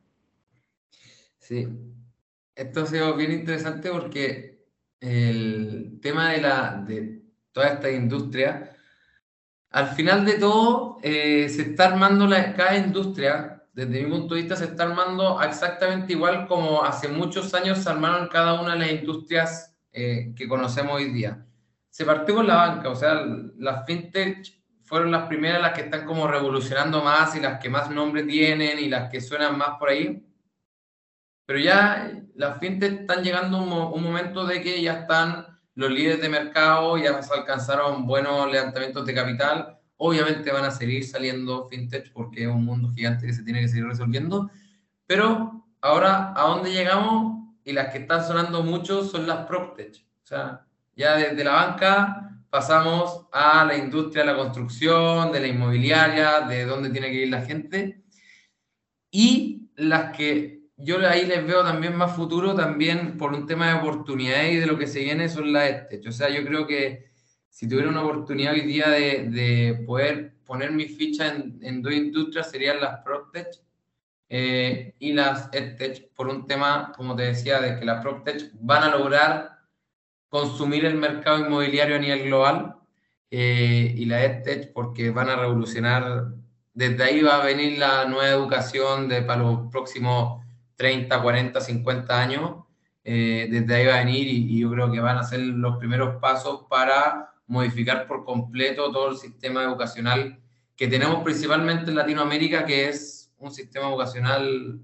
Sí, 1.40 1.66
esto 2.54 2.82
ha 2.82 2.86
sido 2.86 3.16
bien 3.16 3.32
interesante 3.32 3.90
porque 3.90 4.64
el 5.00 5.98
tema 6.00 6.30
de, 6.30 6.40
la, 6.40 6.84
de 6.86 7.20
toda 7.50 7.66
esta 7.66 7.90
industria, 7.90 8.76
al 9.70 9.88
final 9.88 10.24
de 10.24 10.34
todo, 10.34 10.98
eh, 11.02 11.48
se 11.48 11.62
está 11.62 11.86
armando 11.86 12.28
cada 12.28 12.76
industria, 12.76 13.62
desde 13.72 14.02
mi 14.02 14.10
punto 14.10 14.34
de 14.34 14.40
vista, 14.40 14.56
se 14.56 14.64
está 14.64 14.82
armando 14.82 15.40
exactamente 15.40 16.12
igual 16.12 16.46
como 16.48 16.82
hace 16.82 17.08
muchos 17.08 17.54
años 17.54 17.78
se 17.78 17.88
armaron 17.88 18.28
cada 18.28 18.60
una 18.60 18.72
de 18.72 18.78
las 18.80 18.90
industrias 18.90 19.76
eh, 19.92 20.34
que 20.36 20.48
conocemos 20.48 20.94
hoy 20.94 21.12
día. 21.12 21.46
Se 21.88 22.04
partió 22.04 22.34
con 22.34 22.48
la 22.48 22.56
banca, 22.56 22.88
o 22.88 22.96
sea, 22.96 23.24
las 23.58 23.86
fintech 23.86 24.60
fueron 24.82 25.12
las 25.12 25.28
primeras 25.28 25.62
las 25.62 25.72
que 25.72 25.82
están 25.82 26.04
como 26.04 26.26
revolucionando 26.26 27.02
más 27.02 27.36
y 27.36 27.40
las 27.40 27.60
que 27.60 27.70
más 27.70 27.90
nombre 27.90 28.24
tienen 28.24 28.76
y 28.80 28.88
las 28.88 29.08
que 29.08 29.20
suenan 29.20 29.56
más 29.56 29.78
por 29.78 29.90
ahí. 29.90 30.26
Pero 31.46 31.60
ya 31.60 32.12
las 32.34 32.58
fintech 32.58 33.02
están 33.02 33.22
llegando 33.22 33.58
a 33.58 33.92
un, 33.92 34.02
momento 34.02 34.44
de 34.46 34.60
que 34.60 34.82
ya 34.82 35.00
están 35.00 35.49
los 35.74 35.90
líderes 35.90 36.20
de 36.20 36.28
mercado, 36.28 36.98
ya 36.98 37.22
se 37.22 37.32
alcanzaron 37.32 38.06
buenos 38.06 38.50
levantamientos 38.50 39.06
de 39.06 39.14
capital. 39.14 39.78
Obviamente 39.96 40.50
van 40.50 40.64
a 40.64 40.70
seguir 40.70 41.06
saliendo 41.06 41.68
fintech 41.68 42.12
porque 42.12 42.42
es 42.42 42.48
un 42.48 42.64
mundo 42.64 42.90
gigante 42.90 43.26
que 43.26 43.32
se 43.32 43.42
tiene 43.42 43.60
que 43.60 43.68
seguir 43.68 43.86
resolviendo. 43.86 44.50
Pero 45.06 45.64
ahora, 45.80 46.32
¿a 46.36 46.42
dónde 46.48 46.72
llegamos? 46.72 47.48
Y 47.64 47.72
las 47.72 47.92
que 47.92 47.98
están 47.98 48.26
sonando 48.26 48.62
mucho 48.62 49.04
son 49.04 49.26
las 49.26 49.46
PropTech. 49.46 49.94
O 50.22 50.26
sea, 50.26 50.66
ya 50.96 51.16
desde 51.16 51.44
la 51.44 51.52
banca 51.52 52.30
pasamos 52.50 53.26
a 53.32 53.64
la 53.64 53.76
industria 53.76 54.24
de 54.24 54.32
la 54.32 54.38
construcción, 54.38 55.30
de 55.32 55.40
la 55.40 55.46
inmobiliaria, 55.46 56.40
de 56.42 56.64
dónde 56.64 56.90
tiene 56.90 57.10
que 57.10 57.22
ir 57.22 57.30
la 57.30 57.42
gente. 57.42 58.02
Y 59.10 59.70
las 59.76 60.16
que 60.16 60.59
yo 60.82 60.98
ahí 61.06 61.26
les 61.26 61.46
veo 61.46 61.62
también 61.62 61.96
más 61.96 62.14
futuro, 62.14 62.54
también 62.54 63.16
por 63.18 63.32
un 63.32 63.46
tema 63.46 63.68
de 63.68 63.74
oportunidades 63.74 64.54
y 64.54 64.56
de 64.56 64.66
lo 64.66 64.78
que 64.78 64.86
se 64.86 65.00
viene 65.00 65.28
son 65.28 65.52
las 65.52 65.68
EdTech. 65.70 66.06
O 66.08 66.12
sea, 66.12 66.28
yo 66.30 66.44
creo 66.44 66.66
que 66.66 67.10
si 67.48 67.68
tuviera 67.68 67.88
una 67.88 68.02
oportunidad 68.02 68.54
hoy 68.54 68.62
día 68.62 68.88
de, 68.88 69.28
de 69.28 69.84
poder 69.86 70.34
poner 70.44 70.72
mi 70.72 70.86
ficha 70.86 71.28
en, 71.28 71.58
en, 71.62 71.82
dos 71.82 71.92
industrias, 71.92 72.50
serían 72.50 72.80
las 72.80 73.00
PropTech 73.04 73.48
eh, 74.28 74.94
y 74.98 75.12
las 75.12 75.48
EdTech, 75.52 76.12
por 76.14 76.28
un 76.28 76.46
tema, 76.46 76.92
como 76.96 77.16
te 77.16 77.24
decía, 77.24 77.60
de 77.60 77.78
que 77.78 77.84
las 77.84 78.02
PropTech 78.02 78.52
van 78.54 78.84
a 78.84 78.96
lograr 78.96 79.58
consumir 80.28 80.84
el 80.84 80.94
mercado 80.94 81.40
inmobiliario 81.40 81.96
a 81.96 81.98
nivel 81.98 82.24
global 82.24 82.76
eh, 83.30 83.92
y 83.96 84.04
la 84.06 84.24
EdTech 84.24 84.72
porque 84.72 85.10
van 85.10 85.28
a 85.28 85.36
revolucionar, 85.36 86.28
desde 86.72 87.02
ahí 87.02 87.20
va 87.22 87.42
a 87.42 87.44
venir 87.44 87.78
la 87.78 88.04
nueva 88.06 88.28
educación 88.28 89.08
de, 89.08 89.22
para 89.22 89.42
los 89.42 89.70
próximos 89.70 90.40
30, 90.80 91.20
40, 91.20 91.60
50 91.60 92.22
años, 92.22 92.64
eh, 93.04 93.48
desde 93.50 93.74
ahí 93.74 93.86
va 93.86 93.96
a 93.96 93.98
venir 93.98 94.26
y, 94.26 94.60
yo 94.60 94.70
creo 94.70 94.90
que 94.90 94.98
van 94.98 95.18
a 95.18 95.24
ser 95.24 95.40
los 95.40 95.76
primeros 95.76 96.18
pasos 96.22 96.64
para 96.70 97.34
modificar 97.46 98.06
por 98.06 98.24
completo 98.24 98.90
todo 98.90 99.10
el 99.10 99.18
sistema 99.18 99.62
educacional 99.62 100.40
que 100.74 100.88
tenemos 100.88 101.22
principalmente 101.22 101.90
en 101.90 101.96
Latinoamérica, 101.96 102.64
que 102.64 102.88
es 102.88 103.30
un 103.36 103.50
sistema 103.52 103.90
educacional, 103.90 104.80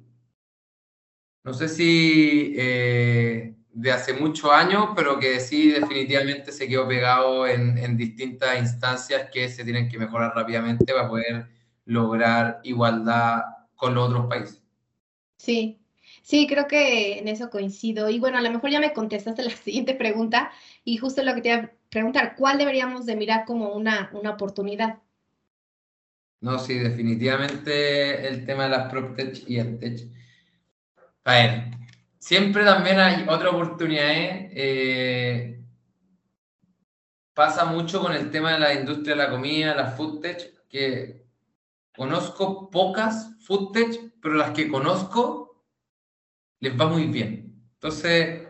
no 1.42 1.54
sé 1.54 1.66
si 1.66 2.54
eh, 2.58 3.54
de 3.72 3.90
hace 3.90 4.12
muchos 4.12 4.50
años, 4.50 4.88
pero 4.94 5.18
que 5.18 5.40
sí 5.40 5.70
definitivamente 5.70 6.52
se 6.52 6.68
quedó 6.68 6.86
pegado 6.86 7.46
en, 7.46 7.78
en 7.78 7.96
distintas 7.96 8.58
instancias 8.58 9.30
que 9.32 9.48
se 9.48 9.64
tienen 9.64 9.88
que 9.88 9.98
mejorar 9.98 10.34
rápidamente 10.34 10.92
para 10.92 11.08
poder 11.08 11.48
lograr 11.86 12.60
igualdad 12.64 13.44
con 13.74 13.94
los 13.94 14.10
otros 14.10 14.26
países. 14.26 14.62
Sí, 15.38 15.80
Sí, 16.26 16.48
creo 16.48 16.66
que 16.66 17.20
en 17.20 17.28
eso 17.28 17.50
coincido. 17.50 18.10
Y 18.10 18.18
bueno, 18.18 18.36
a 18.36 18.40
lo 18.40 18.50
mejor 18.50 18.68
ya 18.68 18.80
me 18.80 18.92
contestaste 18.92 19.42
la 19.44 19.50
siguiente 19.50 19.94
pregunta 19.94 20.50
y 20.82 20.96
justo 20.96 21.22
lo 21.22 21.32
que 21.36 21.40
te 21.40 21.48
iba 21.50 21.58
a 21.58 21.70
preguntar, 21.88 22.34
¿cuál 22.36 22.58
deberíamos 22.58 23.06
de 23.06 23.14
mirar 23.14 23.44
como 23.44 23.72
una, 23.72 24.10
una 24.12 24.30
oportunidad? 24.30 24.98
No, 26.40 26.58
sí, 26.58 26.74
definitivamente 26.74 28.26
el 28.26 28.44
tema 28.44 28.64
de 28.64 28.70
las 28.70 28.90
PropTech 28.90 29.48
y 29.48 29.58
el 29.58 29.78
tech. 29.78 30.00
A 31.22 31.32
ver, 31.32 31.64
siempre 32.18 32.64
también 32.64 32.98
hay 32.98 33.24
otra 33.28 33.50
oportunidad. 33.50 34.10
Eh, 34.10 35.60
pasa 37.34 37.66
mucho 37.66 38.02
con 38.02 38.12
el 38.12 38.32
tema 38.32 38.54
de 38.54 38.58
la 38.58 38.74
industria 38.74 39.14
de 39.14 39.22
la 39.22 39.30
comida, 39.30 39.76
la 39.76 39.92
food 39.92 40.22
tech, 40.22 40.66
que 40.68 41.24
conozco 41.96 42.68
pocas 42.68 43.30
food 43.42 43.70
tech, 43.70 44.12
pero 44.20 44.34
las 44.34 44.50
que 44.50 44.66
conozco 44.66 45.45
les 46.68 46.80
va 46.80 46.86
muy 46.86 47.06
bien. 47.06 47.54
Entonces, 47.74 48.42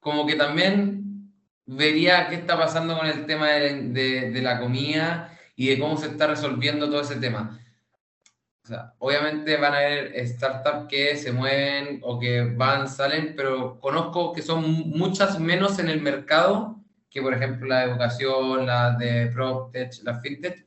como 0.00 0.26
que 0.26 0.36
también 0.36 1.32
vería 1.66 2.28
qué 2.28 2.36
está 2.36 2.56
pasando 2.56 2.96
con 2.96 3.06
el 3.06 3.26
tema 3.26 3.48
de, 3.48 4.30
de, 4.30 4.42
la 4.42 4.60
comida 4.60 5.36
y 5.56 5.68
de 5.68 5.78
cómo 5.78 5.96
se 5.96 6.06
está 6.06 6.28
resolviendo 6.28 6.88
todo 6.88 7.00
ese 7.00 7.16
tema. 7.16 7.60
O 8.64 8.68
sea, 8.68 8.94
obviamente 8.98 9.56
van 9.56 9.74
a 9.74 9.78
haber 9.78 10.26
startups 10.26 10.88
que 10.88 11.16
se 11.16 11.32
mueven 11.32 12.00
o 12.02 12.18
que 12.18 12.44
van, 12.44 12.88
salen, 12.88 13.34
pero 13.34 13.80
conozco 13.80 14.32
que 14.32 14.42
son 14.42 14.90
muchas 14.90 15.40
menos 15.40 15.78
en 15.78 15.88
el 15.88 16.00
mercado 16.00 16.76
que, 17.10 17.22
por 17.22 17.34
ejemplo, 17.34 17.66
la 17.66 17.84
educación, 17.84 18.66
la 18.66 18.92
de 18.92 19.26
PropTech, 19.28 20.02
la 20.04 20.20
FinTech, 20.20 20.66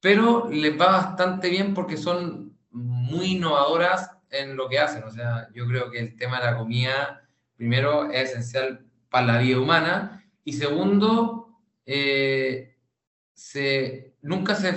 pero 0.00 0.48
les 0.50 0.78
va 0.78 0.86
bastante 0.88 1.48
bien 1.48 1.72
porque 1.74 1.96
son 1.96 2.56
muy 2.70 3.32
innovadoras 3.32 4.17
en 4.30 4.56
lo 4.56 4.68
que 4.68 4.78
hacen. 4.78 5.04
O 5.04 5.10
sea, 5.10 5.48
yo 5.54 5.66
creo 5.66 5.90
que 5.90 5.98
el 5.98 6.16
tema 6.16 6.38
de 6.38 6.46
la 6.46 6.56
comida, 6.56 7.22
primero, 7.56 8.10
es 8.10 8.30
esencial 8.30 8.84
para 9.10 9.26
la 9.26 9.38
vida 9.38 9.58
humana 9.58 10.24
y 10.44 10.52
segundo, 10.52 11.48
eh, 11.86 12.76
se, 13.34 14.14
nunca 14.22 14.54
se 14.54 14.72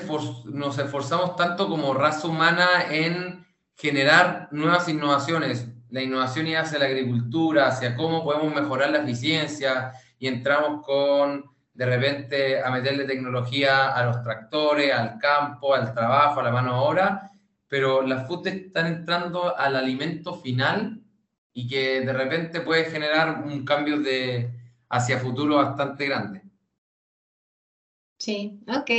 nos 0.46 0.77
esforzamos 0.77 1.36
tanto 1.36 1.67
como 1.67 1.93
raza 1.93 2.27
humana 2.27 2.86
en 2.89 3.46
generar 3.75 4.48
nuevas 4.51 4.88
innovaciones. 4.88 5.67
La 5.89 6.01
innovación 6.01 6.48
y 6.48 6.55
hacia 6.55 6.79
la 6.79 6.86
agricultura, 6.86 7.67
hacia 7.67 7.96
cómo 7.96 8.24
podemos 8.24 8.53
mejorar 8.53 8.91
la 8.91 9.00
eficiencia 9.00 9.93
y 10.20 10.27
entramos 10.27 10.86
con 10.86 11.51
de 11.74 11.86
repente 11.86 12.62
a 12.62 12.70
meterle 12.70 13.05
tecnología 13.05 13.89
a 13.89 14.05
los 14.05 14.22
tractores, 14.22 14.93
al 14.93 15.17
campo, 15.17 15.74
al 15.74 15.93
trabajo, 15.93 16.39
a 16.39 16.43
la 16.43 16.51
mano 16.51 16.74
de 16.74 16.79
obra, 16.79 17.31
pero 17.71 18.01
las 18.01 18.27
food 18.27 18.47
están 18.47 18.87
entrando 18.87 19.57
al 19.57 19.77
alimento 19.77 20.33
final 20.33 21.01
y 21.53 21.69
que 21.69 22.01
de 22.01 22.11
repente 22.11 22.59
puede 22.59 22.91
generar 22.91 23.45
un 23.45 23.63
cambio 23.63 23.97
de 23.97 24.51
hacia 24.89 25.19
futuro 25.19 25.55
bastante 25.55 26.05
grande. 26.05 26.41
Sí, 28.17 28.59
ok. 28.67 28.91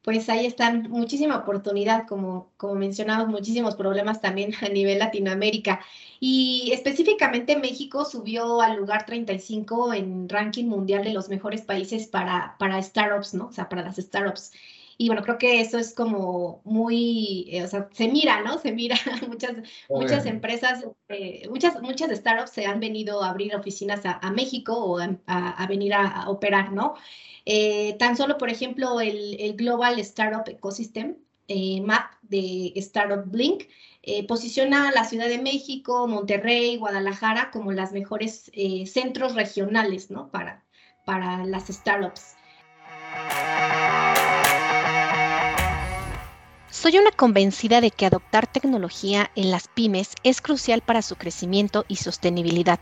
Pues 0.00 0.28
ahí 0.28 0.46
están 0.46 0.90
muchísima 0.90 1.38
oportunidad, 1.38 2.06
como, 2.06 2.52
como 2.56 2.76
mencionamos, 2.76 3.26
muchísimos 3.26 3.74
problemas 3.74 4.20
también 4.20 4.54
a 4.62 4.68
nivel 4.68 5.00
Latinoamérica. 5.00 5.80
Y 6.20 6.70
específicamente 6.72 7.56
México 7.56 8.04
subió 8.04 8.60
al 8.60 8.76
lugar 8.76 9.06
35 9.06 9.92
en 9.92 10.28
ranking 10.28 10.66
mundial 10.66 11.02
de 11.02 11.14
los 11.14 11.28
mejores 11.28 11.62
países 11.62 12.06
para, 12.06 12.54
para 12.60 12.80
startups, 12.80 13.34
¿no? 13.34 13.46
O 13.46 13.52
sea, 13.52 13.68
para 13.68 13.82
las 13.82 13.96
startups. 13.96 14.52
Y 14.98 15.08
bueno, 15.08 15.22
creo 15.22 15.38
que 15.38 15.60
eso 15.60 15.78
es 15.78 15.94
como 15.94 16.60
muy, 16.64 17.46
eh, 17.50 17.62
o 17.64 17.68
sea, 17.68 17.88
se 17.92 18.08
mira, 18.08 18.42
¿no? 18.42 18.58
Se 18.58 18.72
mira, 18.72 18.96
muchas, 19.28 19.56
muchas 19.88 20.26
empresas, 20.26 20.84
eh, 21.08 21.46
muchas, 21.48 21.80
muchas 21.82 22.10
startups 22.10 22.50
se 22.50 22.66
han 22.66 22.80
venido 22.80 23.22
a 23.22 23.30
abrir 23.30 23.54
oficinas 23.54 24.00
a, 24.04 24.30
México 24.30 24.74
o 24.74 24.98
a, 25.26 25.66
venir 25.68 25.94
a, 25.94 26.28
operar, 26.28 26.72
¿no? 26.72 26.94
Eh, 27.44 27.96
tan 27.98 28.16
solo, 28.16 28.38
por 28.38 28.50
ejemplo, 28.50 29.00
el, 29.00 29.54
Global 29.56 29.98
Startup 29.98 30.46
Ecosystem 30.46 31.16
Map 31.82 32.12
de 32.22 32.72
Startup 32.76 33.24
Blink 33.26 33.64
eh, 34.02 34.26
posiciona 34.26 34.88
a 34.88 34.92
la 34.92 35.04
Ciudad 35.04 35.28
de 35.28 35.38
México, 35.38 36.06
Monterrey, 36.08 36.76
Guadalajara 36.76 37.50
como 37.50 37.72
las 37.72 37.92
mejores 37.92 38.50
centros 38.86 39.34
regionales 39.34 40.10
¿no? 40.10 40.30
para, 40.30 40.64
para 41.04 41.44
las 41.44 41.66
startups. 41.68 42.36
Soy 46.72 46.96
una 46.96 47.10
convencida 47.10 47.82
de 47.82 47.90
que 47.90 48.06
adoptar 48.06 48.46
tecnología 48.46 49.30
en 49.36 49.50
las 49.50 49.68
pymes 49.68 50.12
es 50.22 50.40
crucial 50.40 50.80
para 50.80 51.02
su 51.02 51.16
crecimiento 51.16 51.84
y 51.86 51.96
sostenibilidad. 51.96 52.80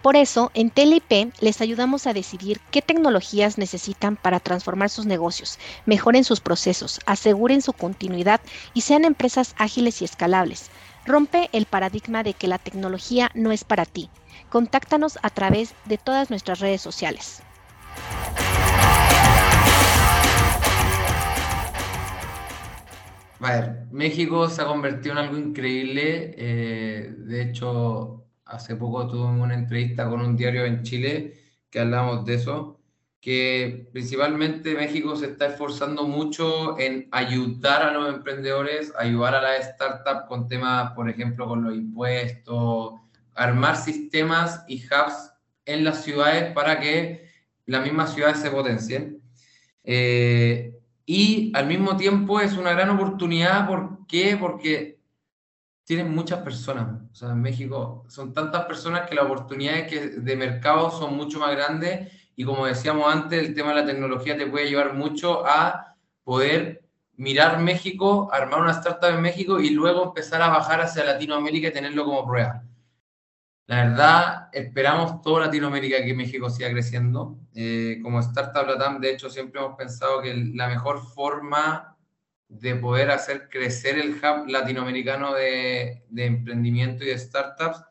Por 0.00 0.16
eso, 0.16 0.50
en 0.54 0.70
TLIP 0.70 1.34
les 1.40 1.60
ayudamos 1.60 2.06
a 2.06 2.14
decidir 2.14 2.62
qué 2.70 2.80
tecnologías 2.80 3.58
necesitan 3.58 4.16
para 4.16 4.40
transformar 4.40 4.88
sus 4.88 5.04
negocios, 5.04 5.58
mejoren 5.84 6.24
sus 6.24 6.40
procesos, 6.40 6.98
aseguren 7.04 7.60
su 7.60 7.74
continuidad 7.74 8.40
y 8.72 8.80
sean 8.80 9.04
empresas 9.04 9.54
ágiles 9.58 10.00
y 10.00 10.06
escalables. 10.06 10.70
Rompe 11.04 11.50
el 11.52 11.66
paradigma 11.66 12.22
de 12.22 12.32
que 12.32 12.48
la 12.48 12.56
tecnología 12.56 13.30
no 13.34 13.52
es 13.52 13.64
para 13.64 13.84
ti. 13.84 14.08
Contáctanos 14.48 15.18
a 15.20 15.28
través 15.28 15.74
de 15.84 15.98
todas 15.98 16.30
nuestras 16.30 16.60
redes 16.60 16.80
sociales. 16.80 17.42
A 23.40 23.52
ver, 23.52 23.86
México 23.90 24.48
se 24.48 24.62
ha 24.62 24.66
convertido 24.66 25.12
en 25.12 25.18
algo 25.18 25.36
increíble. 25.36 26.34
Eh, 26.38 27.14
de 27.18 27.42
hecho, 27.42 28.24
hace 28.46 28.76
poco 28.76 29.06
tuve 29.06 29.26
una 29.26 29.54
entrevista 29.54 30.08
con 30.08 30.20
un 30.20 30.36
diario 30.36 30.64
en 30.64 30.82
Chile 30.82 31.34
que 31.70 31.80
hablamos 31.80 32.24
de 32.24 32.34
eso, 32.34 32.80
que 33.20 33.88
principalmente 33.92 34.74
México 34.74 35.16
se 35.16 35.26
está 35.26 35.46
esforzando 35.46 36.04
mucho 36.04 36.78
en 36.78 37.08
ayudar 37.12 37.82
a 37.82 37.92
los 37.92 38.14
emprendedores, 38.14 38.92
ayudar 38.98 39.34
a 39.34 39.42
las 39.42 39.66
startups 39.74 40.26
con 40.28 40.48
temas, 40.48 40.92
por 40.92 41.10
ejemplo, 41.10 41.46
con 41.46 41.62
los 41.64 41.74
impuestos, 41.74 42.94
armar 43.34 43.76
sistemas 43.76 44.64
y 44.68 44.82
hubs 44.86 45.32
en 45.66 45.84
las 45.84 46.02
ciudades 46.02 46.52
para 46.54 46.80
que 46.80 47.28
las 47.66 47.82
mismas 47.82 48.14
ciudades 48.14 48.38
se 48.38 48.50
potencien. 48.50 49.20
Eh, 49.84 50.72
y 51.06 51.52
al 51.56 51.66
mismo 51.66 51.96
tiempo 51.96 52.40
es 52.40 52.54
una 52.54 52.72
gran 52.72 52.90
oportunidad, 52.90 53.66
¿por 53.68 54.06
qué? 54.08 54.36
Porque 54.36 54.98
tienen 55.84 56.12
muchas 56.12 56.42
personas. 56.42 57.00
O 57.12 57.14
sea, 57.14 57.30
en 57.30 57.40
México 57.40 58.04
son 58.08 58.32
tantas 58.34 58.66
personas 58.66 59.08
que 59.08 59.14
las 59.14 59.24
oportunidades 59.24 59.88
que 59.88 60.08
de 60.08 60.36
mercado 60.36 60.90
son 60.90 61.16
mucho 61.16 61.38
más 61.38 61.52
grandes 61.52 62.12
y 62.34 62.44
como 62.44 62.66
decíamos 62.66 63.12
antes, 63.12 63.38
el 63.40 63.54
tema 63.54 63.70
de 63.70 63.76
la 63.76 63.86
tecnología 63.86 64.36
te 64.36 64.46
puede 64.46 64.68
llevar 64.68 64.94
mucho 64.94 65.46
a 65.46 65.96
poder 66.24 66.82
mirar 67.16 67.60
México, 67.60 68.28
armar 68.32 68.60
una 68.60 68.72
startup 68.72 69.10
en 69.10 69.22
México 69.22 69.60
y 69.60 69.70
luego 69.70 70.04
empezar 70.04 70.42
a 70.42 70.48
bajar 70.48 70.82
hacia 70.82 71.04
Latinoamérica 71.04 71.68
y 71.68 71.72
tenerlo 71.72 72.04
como 72.04 72.26
prueba. 72.26 72.62
La 73.66 73.84
verdad, 73.84 74.48
esperamos 74.52 75.22
toda 75.22 75.46
Latinoamérica 75.46 76.04
que 76.04 76.14
México 76.14 76.48
siga 76.48 76.70
creciendo. 76.70 77.36
Eh, 77.52 77.98
como 78.00 78.20
Startup 78.20 78.64
Latam, 78.64 79.00
de 79.00 79.10
hecho, 79.10 79.28
siempre 79.28 79.60
hemos 79.60 79.76
pensado 79.76 80.22
que 80.22 80.34
la 80.54 80.68
mejor 80.68 81.02
forma 81.02 81.96
de 82.48 82.76
poder 82.76 83.10
hacer 83.10 83.48
crecer 83.48 83.98
el 83.98 84.12
hub 84.12 84.46
latinoamericano 84.46 85.34
de, 85.34 86.04
emprendimiento 86.16 87.02
y 87.02 87.08
de 87.08 87.18
startups 87.18 87.84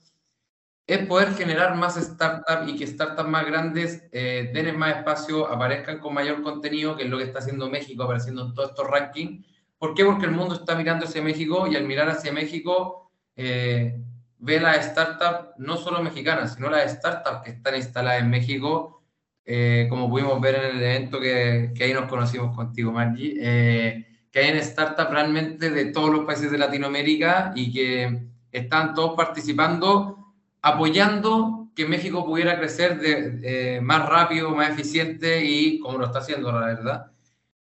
es 0.87 1.05
poder 1.07 1.33
generar 1.33 1.75
más 1.75 1.95
startups 1.95 2.69
y 2.69 2.77
que 2.77 2.87
startups 2.87 3.27
más 3.27 3.45
grandes 3.45 4.07
eh, 4.13 4.51
den 4.53 4.77
más 4.77 4.97
espacio, 4.97 5.47
aparezcan 5.47 5.99
con 5.99 6.13
mayor 6.13 6.41
contenido, 6.41 6.95
que 6.95 7.03
es 7.03 7.09
lo 7.09 7.17
que 7.17 7.23
está 7.25 7.39
haciendo 7.39 7.69
México, 7.69 8.03
apareciendo 8.03 8.45
en 8.45 8.53
todos 8.53 8.69
estos 8.69 8.87
rankings. 8.87 9.45
¿Por 9.77 9.93
qué? 9.93 10.05
Porque 10.05 10.25
el 10.25 10.31
mundo 10.31 10.55
está 10.55 10.75
mirando 10.75 11.05
hacia 11.05 11.21
México 11.21 11.67
y 11.67 11.75
al 11.75 11.83
mirar 11.85 12.07
hacia 12.07 12.31
México 12.31 13.11
eh, 13.35 13.99
ve 14.45 14.59
las 14.59 14.85
startups, 14.85 15.57
no 15.57 15.75
solo 15.75 16.03
mexicanas, 16.03 16.53
sino 16.53 16.69
las 16.69 16.91
startups 16.91 17.41
que 17.43 17.51
están 17.51 17.75
instaladas 17.75 18.21
en 18.21 18.29
México, 18.29 19.01
eh, 19.43 19.87
como 19.89 20.07
pudimos 20.07 20.39
ver 20.39 20.55
en 20.55 20.77
el 20.77 20.83
evento 20.83 21.19
que, 21.19 21.71
que 21.75 21.83
ahí 21.83 21.93
nos 21.93 22.07
conocimos 22.07 22.55
contigo, 22.55 22.91
Margie. 22.91 23.37
Eh, 23.39 24.05
que 24.31 24.39
hay 24.39 24.49
en 24.49 24.63
startups 24.63 25.09
realmente 25.09 25.71
de 25.71 25.85
todos 25.85 26.11
los 26.11 26.25
países 26.25 26.51
de 26.51 26.59
Latinoamérica 26.59 27.53
y 27.55 27.71
que 27.71 28.27
están 28.51 28.93
todos 28.93 29.15
participando, 29.15 30.33
apoyando 30.61 31.69
que 31.75 31.87
México 31.87 32.23
pudiera 32.23 32.57
crecer 32.57 32.99
de, 32.99 33.79
más 33.81 34.07
rápido, 34.07 34.51
más 34.51 34.69
eficiente 34.69 35.43
y 35.43 35.79
como 35.79 35.97
lo 35.97 36.05
está 36.05 36.19
haciendo, 36.19 36.51
la 36.51 36.67
verdad. 36.67 37.11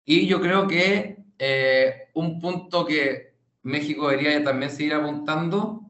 Y 0.06 0.28
yo 0.28 0.40
creo 0.40 0.68
que 0.68 1.18
eh, 1.40 2.10
un 2.14 2.40
punto 2.40 2.86
que 2.86 3.34
México 3.64 4.10
debería 4.10 4.44
también 4.44 4.72
seguir 4.72 4.94
apuntando 4.94 5.89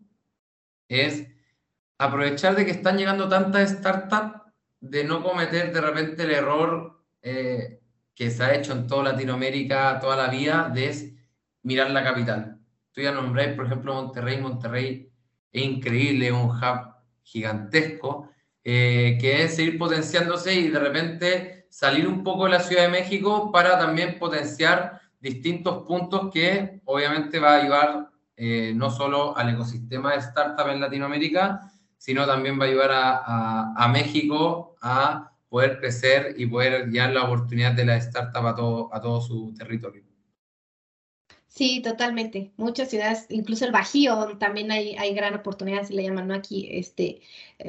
es 0.89 1.27
aprovechar 1.97 2.55
de 2.55 2.65
que 2.65 2.71
están 2.71 2.97
llegando 2.97 3.29
tantas 3.29 3.69
startups 3.69 4.41
de 4.81 5.03
no 5.03 5.23
cometer 5.23 5.71
de 5.71 5.81
repente 5.81 6.23
el 6.23 6.31
error 6.31 7.01
eh, 7.21 7.79
que 8.15 8.29
se 8.31 8.43
ha 8.43 8.55
hecho 8.55 8.73
en 8.73 8.87
toda 8.87 9.13
Latinoamérica 9.13 9.99
toda 9.99 10.17
la 10.17 10.27
vida, 10.27 10.69
de 10.73 10.89
es 10.89 11.13
mirar 11.63 11.91
la 11.91 12.03
capital. 12.03 12.59
Tú 12.91 13.01
ya 13.01 13.11
nombráis, 13.11 13.53
por 13.55 13.65
ejemplo, 13.65 13.93
Monterrey. 13.93 14.41
Monterrey 14.41 15.11
es 15.51 15.63
increíble, 15.63 16.27
es 16.27 16.33
un 16.33 16.49
hub 16.49 16.95
gigantesco, 17.23 18.29
eh, 18.63 19.17
que 19.21 19.43
es 19.43 19.55
seguir 19.55 19.77
potenciándose 19.77 20.53
y 20.53 20.69
de 20.69 20.79
repente 20.79 21.67
salir 21.69 22.07
un 22.07 22.23
poco 22.23 22.45
de 22.45 22.51
la 22.51 22.59
Ciudad 22.59 22.83
de 22.83 22.89
México 22.89 23.51
para 23.51 23.77
también 23.77 24.17
potenciar 24.17 25.01
distintos 25.19 25.83
puntos 25.85 26.31
que 26.33 26.81
obviamente 26.85 27.39
va 27.39 27.55
a 27.55 27.61
ayudar 27.61 28.09
eh, 28.39 28.73
no 28.73 28.89
solo 28.89 29.35
al 29.37 29.49
ecosistema 29.49 30.13
de 30.13 30.19
startup 30.19 30.69
en 30.69 30.79
Latinoamérica, 30.79 31.71
sino 31.97 32.25
también 32.25 32.59
va 32.59 32.63
a 32.63 32.67
ayudar 32.69 32.91
a, 32.91 33.17
a, 33.17 33.73
a 33.75 33.87
México 33.89 34.75
a 34.81 35.33
poder 35.49 35.79
crecer 35.79 36.35
y 36.37 36.45
poder 36.45 36.91
dar 36.93 37.11
la 37.11 37.25
oportunidad 37.25 37.73
de 37.73 37.85
la 37.85 37.97
startup 37.97 38.47
a 38.47 38.55
todo, 38.55 38.89
a 38.93 39.01
todo 39.01 39.19
su 39.19 39.53
territorio. 39.57 40.09
Sí, 41.49 41.81
totalmente. 41.81 42.51
Muchas 42.57 42.89
ciudades, 42.89 43.25
incluso 43.29 43.65
el 43.65 43.71
Bajío, 43.71 44.37
también 44.37 44.71
hay, 44.71 44.95
hay 44.95 45.13
gran 45.15 45.33
oportunidad, 45.33 45.83
si 45.83 45.93
le 45.95 46.03
llaman 46.03 46.27
¿no? 46.27 46.35
aquí, 46.35 46.69
este, 46.71 47.21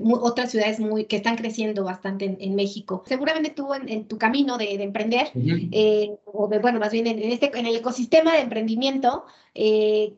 otras 0.05 0.51
ciudades 0.51 0.79
muy, 0.79 1.07
que 1.07 1.17
están 1.17 1.37
creciendo 1.37 1.83
bastante 1.83 2.37
en, 2.39 2.55
México. 2.55 3.03
Seguramente 3.07 3.51
tú 3.51 3.73
en, 3.75 4.07
tu 4.07 4.19
camino 4.19 4.59
de, 4.59 4.75
emprender, 4.75 5.33
eh, 5.35 6.15
o 6.27 6.47
de, 6.47 6.59
bueno, 6.59 6.79
más 6.79 6.93
bien 6.93 7.07
en, 7.07 7.21
este, 7.21 7.51
en 7.59 7.67
el 7.67 7.75
ecosistema 7.75 8.35
de 8.35 8.43
emprendimiento, 8.43 9.25
eh, 9.55 10.15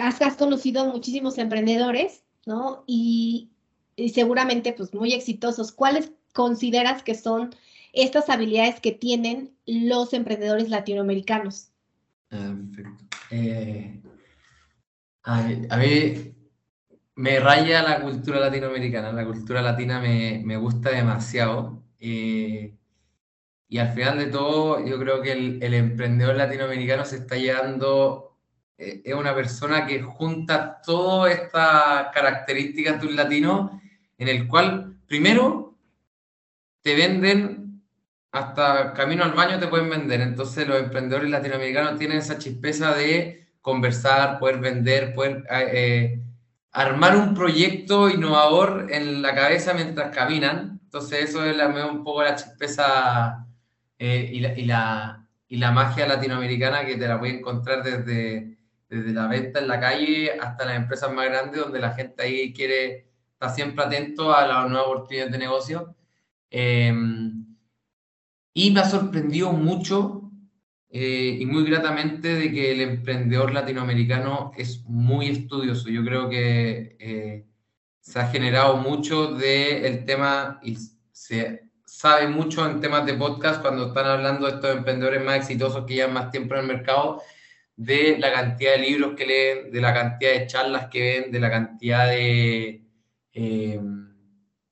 has, 0.00 0.20
has, 0.20 0.36
conocido 0.36 0.86
muchísimos 0.86 1.38
emprendedores, 1.38 2.24
¿no? 2.46 2.84
Y, 2.86 3.50
y 3.96 4.10
seguramente, 4.10 4.72
pues, 4.72 4.94
muy 4.94 5.12
exitosos. 5.12 5.72
¿Cuáles 5.72 6.12
consideras 6.32 7.02
que 7.02 7.14
son 7.14 7.54
estas 7.92 8.28
habilidades 8.28 8.80
que 8.80 8.92
tienen 8.92 9.54
los 9.66 10.12
emprendedores 10.12 10.68
latinoamericanos? 10.68 11.70
Ah, 12.30 12.54
perfecto. 12.74 13.04
Eh, 13.30 14.02
a, 15.22 15.76
mí, 15.78 16.34
me 17.14 17.40
raya 17.40 17.82
la 17.82 18.02
cultura 18.02 18.40
latinoamericana, 18.40 19.12
la 19.12 19.24
cultura 19.24 19.62
latina 19.62 20.00
me, 20.00 20.42
me 20.44 20.56
gusta 20.56 20.90
demasiado. 20.90 21.82
Eh, 22.00 22.74
y 23.68 23.78
al 23.78 23.92
final 23.92 24.18
de 24.18 24.26
todo, 24.26 24.84
yo 24.84 24.98
creo 24.98 25.22
que 25.22 25.32
el, 25.32 25.62
el 25.62 25.74
emprendedor 25.74 26.36
latinoamericano 26.36 27.04
se 27.04 27.16
está 27.16 27.36
llegando, 27.36 28.33
eh, 28.78 29.02
es 29.04 29.14
una 29.14 29.34
persona 29.34 29.86
que 29.86 30.02
junta 30.02 30.80
todas 30.82 31.32
estas 31.32 32.08
características 32.12 33.00
de 33.00 33.06
un 33.06 33.16
latino, 33.16 33.80
en 34.18 34.28
el 34.28 34.46
cual, 34.46 34.96
primero, 35.06 35.74
te 36.82 36.94
venden 36.94 37.64
hasta 38.34 38.92
camino 38.94 39.22
al 39.22 39.32
baño 39.32 39.60
te 39.60 39.68
pueden 39.68 39.88
vender. 39.88 40.20
Entonces 40.20 40.66
los 40.66 40.80
emprendedores 40.80 41.30
latinoamericanos 41.30 41.98
tienen 41.98 42.18
esa 42.18 42.36
chispeza 42.36 42.92
de 42.92 43.46
conversar, 43.60 44.40
poder 44.40 44.58
vender, 44.58 45.14
poder 45.14 45.44
eh, 45.50 46.20
armar 46.72 47.16
un 47.16 47.32
proyecto 47.32 48.10
innovador 48.10 48.88
en 48.90 49.22
la 49.22 49.36
cabeza 49.36 49.72
mientras 49.72 50.14
caminan. 50.14 50.80
Entonces 50.82 51.30
eso 51.30 51.44
es 51.44 51.56
la, 51.56 51.68
un 51.68 52.02
poco 52.02 52.24
la 52.24 52.34
chispeza 52.34 53.46
eh, 54.00 54.30
y, 54.32 54.40
la, 54.40 54.58
y, 54.58 54.64
la, 54.64 55.26
y, 55.48 55.56
la, 55.56 55.70
magia 55.70 56.08
latinoamericana 56.08 56.84
que 56.84 56.96
te 56.96 57.06
la 57.06 57.16
voy 57.16 57.30
a 57.30 57.34
encontrar 57.34 57.84
desde, 57.84 58.53
desde 58.88 59.12
la 59.12 59.26
venta 59.26 59.60
en 59.60 59.68
la 59.68 59.80
calle 59.80 60.32
hasta 60.40 60.64
las 60.64 60.76
empresas 60.76 61.12
más 61.12 61.26
grandes 61.26 61.60
donde 61.60 61.80
la 61.80 61.92
gente 61.92 62.22
ahí 62.22 62.52
quiere 62.52 63.08
estar 63.32 63.54
siempre 63.54 63.84
atento 63.84 64.34
a 64.34 64.46
las 64.46 64.68
nuevas 64.68 64.86
oportunidades 64.88 65.32
de 65.32 65.38
negocio. 65.38 65.96
Em, 66.50 67.46
y 68.52 68.70
me 68.70 68.80
ha 68.80 68.84
sorprendido 68.84 69.52
mucho 69.52 70.30
eh, 70.90 71.38
y 71.40 71.46
muy 71.46 71.64
gratamente 71.64 72.34
de 72.36 72.52
que 72.52 72.72
el 72.72 72.80
emprendedor 72.80 73.52
latinoamericano 73.52 74.52
es 74.56 74.84
muy 74.84 75.28
estudioso. 75.28 75.88
Yo 75.88 76.04
creo 76.04 76.28
que 76.28 76.96
eh, 77.00 77.46
se 78.00 78.20
ha 78.20 78.28
generado 78.28 78.76
mucho 78.76 79.32
del 79.32 79.84
el 79.84 80.04
tema 80.04 80.60
y 80.62 80.76
se 81.10 81.64
sabe 81.84 82.28
mucho 82.28 82.68
en 82.68 82.80
temas 82.80 83.06
de 83.06 83.14
podcast 83.14 83.60
cuando 83.60 83.88
están 83.88 84.06
hablando 84.06 84.46
de 84.46 84.54
estos 84.54 84.76
emprendedores 84.76 85.24
más 85.24 85.36
exitosos 85.36 85.84
que 85.86 85.94
llevan 85.94 86.14
más 86.14 86.30
tiempo 86.30 86.54
en 86.54 86.60
el 86.60 86.66
mercado, 86.66 87.22
de 87.76 88.18
la 88.18 88.32
cantidad 88.32 88.72
de 88.72 88.78
libros 88.78 89.14
que 89.16 89.26
leen, 89.26 89.72
de 89.72 89.80
la 89.80 89.92
cantidad 89.92 90.32
de 90.32 90.46
charlas 90.46 90.88
que 90.88 91.00
ven, 91.00 91.32
de 91.32 91.40
la 91.40 91.50
cantidad 91.50 92.08
de 92.08 92.82
eh, 93.32 93.80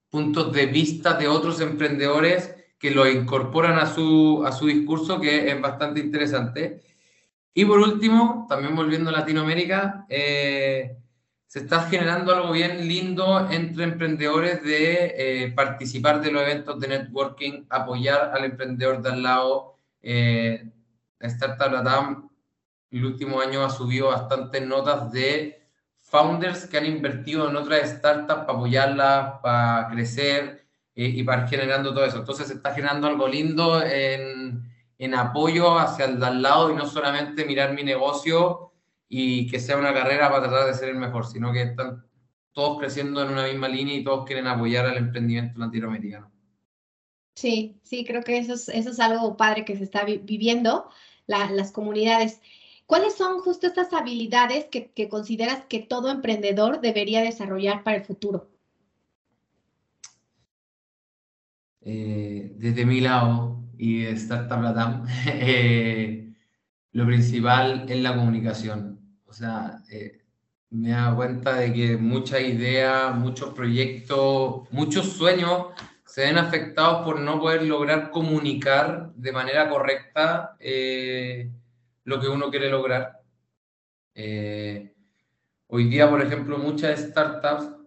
puntos 0.08 0.52
de 0.52 0.66
vista 0.66 1.14
de 1.14 1.26
otros 1.26 1.60
emprendedores 1.60 2.54
que 2.78 2.90
lo 2.90 3.08
incorporan 3.08 3.78
a 3.78 3.86
su, 3.86 4.44
a 4.46 4.52
su 4.52 4.66
discurso, 4.66 5.20
que 5.20 5.50
es 5.50 5.60
bastante 5.60 6.00
interesante. 6.00 6.82
Y 7.54 7.64
por 7.64 7.80
último, 7.80 8.46
también 8.48 8.74
volviendo 8.74 9.10
a 9.10 9.12
Latinoamérica, 9.12 10.06
eh, 10.08 10.96
se 11.46 11.60
está 11.60 11.82
generando 11.82 12.34
algo 12.34 12.52
bien 12.52 12.88
lindo 12.88 13.50
entre 13.50 13.84
emprendedores 13.84 14.62
de 14.62 15.14
eh, 15.16 15.52
participar 15.52 16.20
de 16.20 16.32
los 16.32 16.42
eventos 16.42 16.80
de 16.80 16.88
networking, 16.88 17.66
apoyar 17.68 18.32
al 18.34 18.44
emprendedor 18.44 19.02
de 19.02 19.10
al 19.10 19.22
lado. 19.22 19.76
Startup 21.20 21.70
Latam 21.70 22.31
el 22.98 23.06
último 23.06 23.40
año 23.40 23.64
ha 23.64 23.70
subido 23.70 24.08
bastantes 24.08 24.66
notas 24.66 25.12
de 25.12 25.62
founders 26.00 26.66
que 26.66 26.78
han 26.78 26.86
invertido 26.86 27.48
en 27.48 27.56
otras 27.56 27.90
startups 27.90 28.44
para 28.44 28.52
apoyarlas, 28.52 29.40
para 29.42 29.88
crecer, 29.90 30.62
y 30.94 31.22
para 31.22 31.48
generando 31.48 31.94
todo 31.94 32.04
eso. 32.04 32.18
Entonces 32.18 32.48
se 32.48 32.54
está 32.54 32.74
generando 32.74 33.06
algo 33.06 33.26
lindo 33.26 33.82
en, 33.82 34.62
en 34.98 35.14
apoyo 35.14 35.78
hacia 35.78 36.04
el 36.04 36.22
al 36.22 36.42
lado 36.42 36.70
y 36.70 36.76
no 36.76 36.86
solamente 36.86 37.44
mirar 37.44 37.72
mi 37.72 37.82
negocio 37.82 38.72
y 39.08 39.46
que 39.46 39.58
sea 39.58 39.76
una 39.76 39.94
carrera 39.94 40.30
para 40.30 40.48
tratar 40.48 40.66
de 40.66 40.74
ser 40.74 40.90
el 40.90 40.96
mejor, 40.96 41.26
sino 41.26 41.52
que 41.52 41.62
están 41.62 42.04
todos 42.52 42.78
creciendo 42.78 43.22
en 43.22 43.30
una 43.30 43.46
misma 43.46 43.68
línea 43.68 43.94
y 43.94 44.04
todos 44.04 44.26
quieren 44.26 44.46
apoyar 44.46 44.86
al 44.86 44.98
emprendimiento 44.98 45.58
latinoamericano. 45.58 46.30
Sí, 47.34 47.80
sí, 47.82 48.04
creo 48.04 48.22
que 48.22 48.36
eso 48.36 48.52
es, 48.52 48.68
eso 48.68 48.90
es 48.90 49.00
algo 49.00 49.38
padre 49.38 49.64
que 49.64 49.76
se 49.76 49.84
está 49.84 50.04
viviendo, 50.04 50.90
las 51.26 51.72
comunidades. 51.72 52.42
¿Cuáles 52.86 53.14
son 53.14 53.38
justo 53.40 53.66
estas 53.66 53.92
habilidades 53.92 54.66
que, 54.66 55.08
consideras 55.08 55.64
que 55.64 55.78
todo 55.78 56.10
emprendedor 56.10 56.80
debería 56.80 57.22
desarrollar 57.22 57.82
para 57.82 57.96
el 57.96 58.04
futuro? 58.04 58.50
Eh, 61.80 62.52
desde 62.56 62.84
mi 62.84 63.00
lado 63.00 63.62
y 63.78 64.02
de 64.02 64.10
Startup 64.12 64.60
Latam, 64.60 65.06
eh, 65.26 66.32
lo 66.92 67.06
principal 67.06 67.86
es 67.88 68.02
la 68.02 68.14
comunicación. 68.14 69.00
O 69.26 69.32
sea, 69.32 69.82
eh, 69.90 70.20
me 70.70 70.90
he 70.90 70.92
dado 70.92 71.16
cuenta 71.16 71.56
de 71.56 71.72
que 71.72 71.96
muchas 71.96 72.40
ideas, 72.42 73.14
muchos 73.16 73.54
proyectos, 73.54 74.68
muchos 74.70 75.12
sueños 75.12 75.68
se 76.04 76.22
ven 76.22 76.36
afectados 76.36 77.04
por 77.04 77.20
no 77.20 77.40
poder 77.40 77.62
lograr 77.62 78.10
comunicar 78.10 79.12
de 79.14 79.32
manera 79.32 79.70
correcta 79.70 80.56
lo 82.04 82.20
que 82.20 82.28
uno 82.28 82.50
quiere 82.50 82.70
lograr. 82.70 83.20
hoy 84.14 85.84
día, 85.88 86.08
por 86.10 86.22
ejemplo, 86.22 86.58
muchas 86.58 87.00
startups 87.00 87.82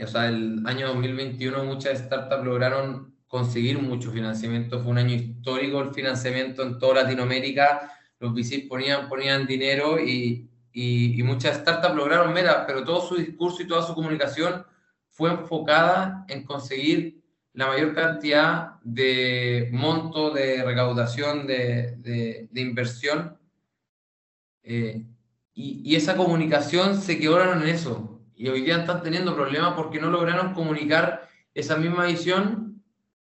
o 0.00 0.06
sea, 0.06 0.28
el 0.28 0.66
año 0.66 0.88
2021 0.88 1.64
muchas 1.64 1.98
startups 1.98 2.44
lograron 2.44 3.14
conseguir 3.26 3.78
mucho 3.78 4.10
financiamiento. 4.10 4.80
Fue 4.80 4.90
un 4.90 4.98
año 4.98 5.14
histórico 5.14 5.82
el 5.82 5.92
financiamiento 5.92 6.62
en 6.62 6.78
toda 6.78 7.02
Latinoamérica. 7.02 7.92
Los 8.18 8.32
VCs 8.32 8.68
ponían, 8.68 9.08
ponían 9.08 9.46
dinero 9.46 10.00
y, 10.00 10.48
y, 10.72 11.22
muchas 11.22 11.58
startups 11.58 11.94
lograron 11.94 12.32
metas, 12.32 12.64
pero 12.66 12.84
todo 12.84 13.06
su 13.06 13.16
discurso 13.16 13.62
y 13.62 13.66
toda 13.66 13.86
su 13.86 13.94
comunicación 13.94 14.64
fue 15.10 15.30
enfocada 15.30 16.24
en 16.28 16.44
conseguir 16.44 17.21
la 17.54 17.66
mayor 17.66 17.94
cantidad 17.94 18.80
de 18.82 19.68
monto 19.72 20.30
de 20.30 20.64
recaudación 20.64 21.46
de, 21.46 21.96
de, 21.98 22.60
inversión. 22.60 23.38
Eh, 24.62 25.04
y, 25.54 25.82
y, 25.84 25.96
esa 25.96 26.16
comunicación 26.16 27.00
se 27.00 27.18
quedaron 27.18 27.62
en 27.62 27.68
eso 27.68 28.20
y 28.34 28.48
hoy 28.48 28.62
día 28.62 28.78
están 28.78 29.02
teniendo 29.02 29.34
problemas 29.34 29.74
porque 29.74 30.00
no 30.00 30.10
lograron 30.10 30.54
comunicar 30.54 31.28
esa 31.52 31.76
misma 31.76 32.06
visión 32.06 32.82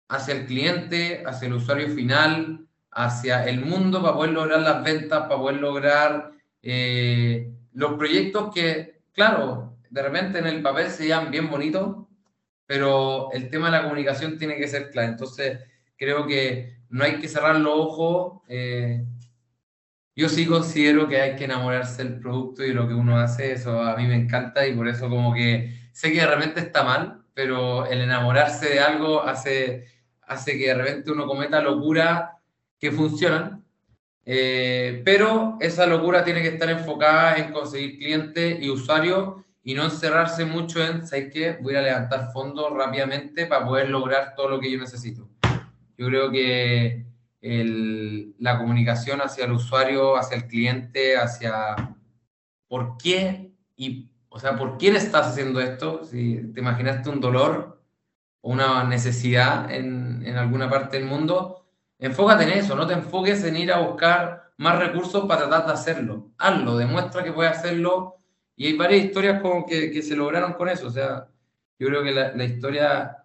hacia 0.08 0.34
el 0.34 0.46
cliente, 0.46 1.22
hacia 1.24 1.46
el 1.46 1.54
usuario 1.54 1.88
final, 1.88 2.66
hacia 2.90 3.44
el 3.46 3.60
mundo 3.60 4.02
para 4.02 4.14
poder 4.14 4.32
lograr 4.32 4.60
las 4.60 4.82
ventas, 4.82 5.22
para 5.22 5.36
poder 5.36 5.60
lograr 5.60 6.32
eh, 6.62 7.52
los 7.72 7.94
proyectos 7.94 8.52
que, 8.52 9.02
claro, 9.12 9.76
de 9.88 10.02
repente 10.02 10.38
en 10.38 10.46
el 10.46 10.62
papel 10.62 10.90
se 10.90 11.08
llaman 11.08 11.30
bien 11.30 11.48
bonitos, 11.48 12.06
pero 12.70 13.32
el 13.32 13.50
tema 13.50 13.66
de 13.66 13.72
la 13.72 13.82
comunicación 13.82 14.38
tiene 14.38 14.56
que 14.56 14.68
ser 14.68 14.90
claro. 14.92 15.08
Entonces, 15.08 15.58
creo 15.96 16.24
que 16.24 16.76
no 16.88 17.02
hay 17.02 17.16
que 17.16 17.26
cerrar 17.26 17.56
los 17.56 17.74
ojos. 17.74 18.42
Eh, 18.46 19.04
yo 20.14 20.28
sí 20.28 20.46
considero 20.46 21.08
que 21.08 21.20
hay 21.20 21.34
que 21.34 21.46
enamorarse 21.46 22.04
del 22.04 22.20
producto 22.20 22.64
y 22.64 22.72
lo 22.72 22.86
que 22.86 22.94
uno 22.94 23.18
hace, 23.18 23.50
eso 23.50 23.82
a 23.82 23.96
mí 23.96 24.06
me 24.06 24.14
encanta 24.14 24.68
y 24.68 24.76
por 24.76 24.86
eso 24.86 25.08
como 25.08 25.34
que 25.34 25.90
sé 25.90 26.12
que 26.12 26.20
de 26.20 26.28
repente 26.28 26.60
está 26.60 26.84
mal, 26.84 27.24
pero 27.34 27.86
el 27.86 28.02
enamorarse 28.02 28.68
de 28.68 28.78
algo 28.78 29.24
hace, 29.24 29.86
hace 30.22 30.56
que 30.56 30.68
de 30.68 30.74
repente 30.74 31.10
uno 31.10 31.26
cometa 31.26 31.60
locuras 31.60 32.30
que 32.78 32.92
funcionan, 32.92 33.64
eh, 34.24 35.02
pero 35.04 35.56
esa 35.58 35.86
locura 35.86 36.22
tiene 36.22 36.40
que 36.40 36.50
estar 36.50 36.70
enfocada 36.70 37.34
en 37.34 37.50
conseguir 37.50 37.98
clientes 37.98 38.62
y 38.62 38.70
usuarios 38.70 39.40
y 39.62 39.74
no 39.74 39.84
encerrarse 39.84 40.44
mucho 40.44 40.84
en, 40.84 41.06
¿sabes 41.06 41.32
qué? 41.32 41.58
Voy 41.60 41.74
a 41.76 41.82
levantar 41.82 42.32
fondos 42.32 42.72
rápidamente 42.72 43.46
para 43.46 43.66
poder 43.66 43.90
lograr 43.90 44.34
todo 44.34 44.48
lo 44.48 44.60
que 44.60 44.70
yo 44.70 44.78
necesito. 44.78 45.28
Yo 45.96 46.06
creo 46.06 46.30
que 46.30 47.06
la 47.42 48.58
comunicación 48.58 49.20
hacia 49.20 49.44
el 49.44 49.52
usuario, 49.52 50.16
hacia 50.16 50.36
el 50.36 50.46
cliente, 50.46 51.16
hacia 51.16 51.96
por 52.68 52.96
qué 52.96 53.52
y, 53.76 54.10
o 54.28 54.38
sea, 54.38 54.56
por 54.56 54.78
quién 54.78 54.96
estás 54.96 55.28
haciendo 55.28 55.60
esto. 55.60 56.04
Si 56.04 56.52
te 56.52 56.60
imaginaste 56.60 57.10
un 57.10 57.20
dolor 57.20 57.82
o 58.40 58.52
una 58.52 58.84
necesidad 58.84 59.70
en, 59.70 60.22
en 60.24 60.36
alguna 60.36 60.70
parte 60.70 60.98
del 60.98 61.06
mundo, 61.06 61.66
enfócate 61.98 62.44
en 62.44 62.58
eso, 62.58 62.74
no 62.76 62.86
te 62.86 62.94
enfoques 62.94 63.44
en 63.44 63.56
ir 63.56 63.72
a 63.72 63.80
buscar 63.80 64.52
más 64.56 64.78
recursos 64.78 65.26
para 65.26 65.48
tratar 65.48 65.66
de 65.66 65.72
hacerlo. 65.72 66.30
Hazlo, 66.38 66.76
demuestra 66.76 67.22
que 67.22 67.32
puedes 67.32 67.56
hacerlo. 67.58 68.19
Y 68.60 68.66
hay 68.66 68.76
varias 68.76 69.06
historias 69.06 69.40
como 69.40 69.64
que, 69.64 69.90
que 69.90 70.02
se 70.02 70.14
lograron 70.14 70.52
con 70.52 70.68
eso. 70.68 70.88
O 70.88 70.90
sea, 70.90 71.26
yo 71.78 71.86
creo 71.86 72.02
que 72.02 72.12
la, 72.12 72.36
la, 72.36 72.44
historia, 72.44 73.16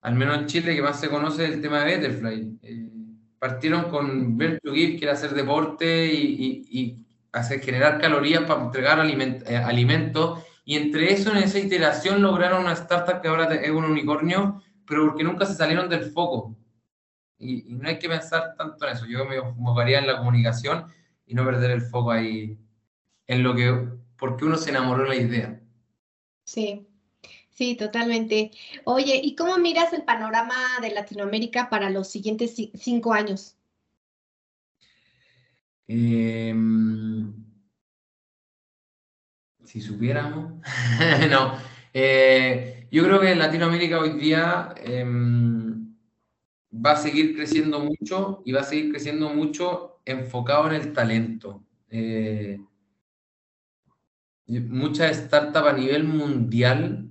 al 0.00 0.14
menos 0.16 0.38
en 0.38 0.46
Chile, 0.46 0.74
que 0.74 0.82
más 0.82 0.98
se 0.98 1.08
conoce 1.08 1.44
es 1.44 1.52
el 1.52 1.62
tema 1.62 1.84
de 1.84 1.96
Betterfly. 1.96 2.58
Eh, 2.62 2.90
partieron 3.38 3.84
con 3.84 4.36
Give, 4.36 4.96
que 4.98 5.04
era 5.04 5.12
hacer 5.12 5.34
deporte 5.34 6.12
y, 6.12 6.66
y, 6.68 7.06
hacer, 7.30 7.60
generar 7.60 8.00
calorías 8.00 8.42
para 8.42 8.64
entregar 8.64 8.98
eh, 8.98 9.56
alimentos. 9.56 10.42
Y 10.64 10.78
entre 10.78 11.12
eso, 11.12 11.30
en 11.30 11.36
esa 11.36 11.60
iteración, 11.60 12.20
lograron 12.20 12.62
una 12.62 12.72
startup 12.72 13.20
que 13.20 13.28
ahora 13.28 13.54
es 13.54 13.70
un 13.70 13.84
unicornio 13.84 14.60
pero 14.90 15.06
porque 15.06 15.22
nunca 15.22 15.46
se 15.46 15.54
salieron 15.54 15.88
del 15.88 16.10
foco. 16.10 16.56
Y, 17.38 17.62
no 17.68 17.88
hay 17.88 18.00
que 18.00 18.08
pensar 18.08 18.56
tanto 18.58 18.84
en 18.84 18.94
eso. 18.94 19.06
Yo 19.06 19.24
me 19.26 19.36
enfocaría 19.36 20.00
en 20.00 20.08
la 20.08 20.18
comunicación 20.18 20.86
y 21.24 21.34
no 21.34 21.44
perder 21.44 21.70
el 21.70 21.82
foco 21.82 22.10
ahí 22.10 22.58
en 23.28 23.44
lo 23.44 23.54
que, 23.54 23.88
porque 24.20 24.44
uno 24.44 24.56
se 24.56 24.70
enamoró 24.70 25.02
de 25.04 25.08
la 25.08 25.16
idea. 25.16 25.60
Sí, 26.44 26.86
sí, 27.50 27.76
totalmente. 27.76 28.50
Oye, 28.84 29.20
¿y 29.22 29.34
cómo 29.36 29.58
miras 29.58 29.92
el 29.92 30.04
panorama 30.04 30.54
de 30.82 30.90
Latinoamérica 30.90 31.70
para 31.70 31.90
los 31.90 32.08
siguientes 32.08 32.54
cinco 32.74 33.12
años? 33.14 33.56
Em, 35.88 37.32
si 39.64 39.80
supiéramos, 39.80 40.54
no. 41.30 41.54
Eh, 41.92 42.86
yo 42.90 43.04
creo 43.04 43.20
que 43.20 43.34
Latinoamérica 43.34 43.98
hoy 44.00 44.10
día 44.18 44.74
em, 44.76 45.96
va 46.72 46.92
a 46.92 46.96
seguir 46.96 47.34
creciendo 47.34 47.80
mucho 47.80 48.42
y 48.44 48.52
va 48.52 48.60
a 48.60 48.64
seguir 48.64 48.90
creciendo 48.90 49.30
mucho 49.30 50.00
enfocado 50.04 50.68
en 50.68 50.74
el 50.74 50.92
talento. 50.92 51.64
Eh, 51.88 52.60
muchas 54.58 55.16
startups 55.16 55.68
a 55.68 55.72
nivel 55.72 56.04
mundial 56.04 57.10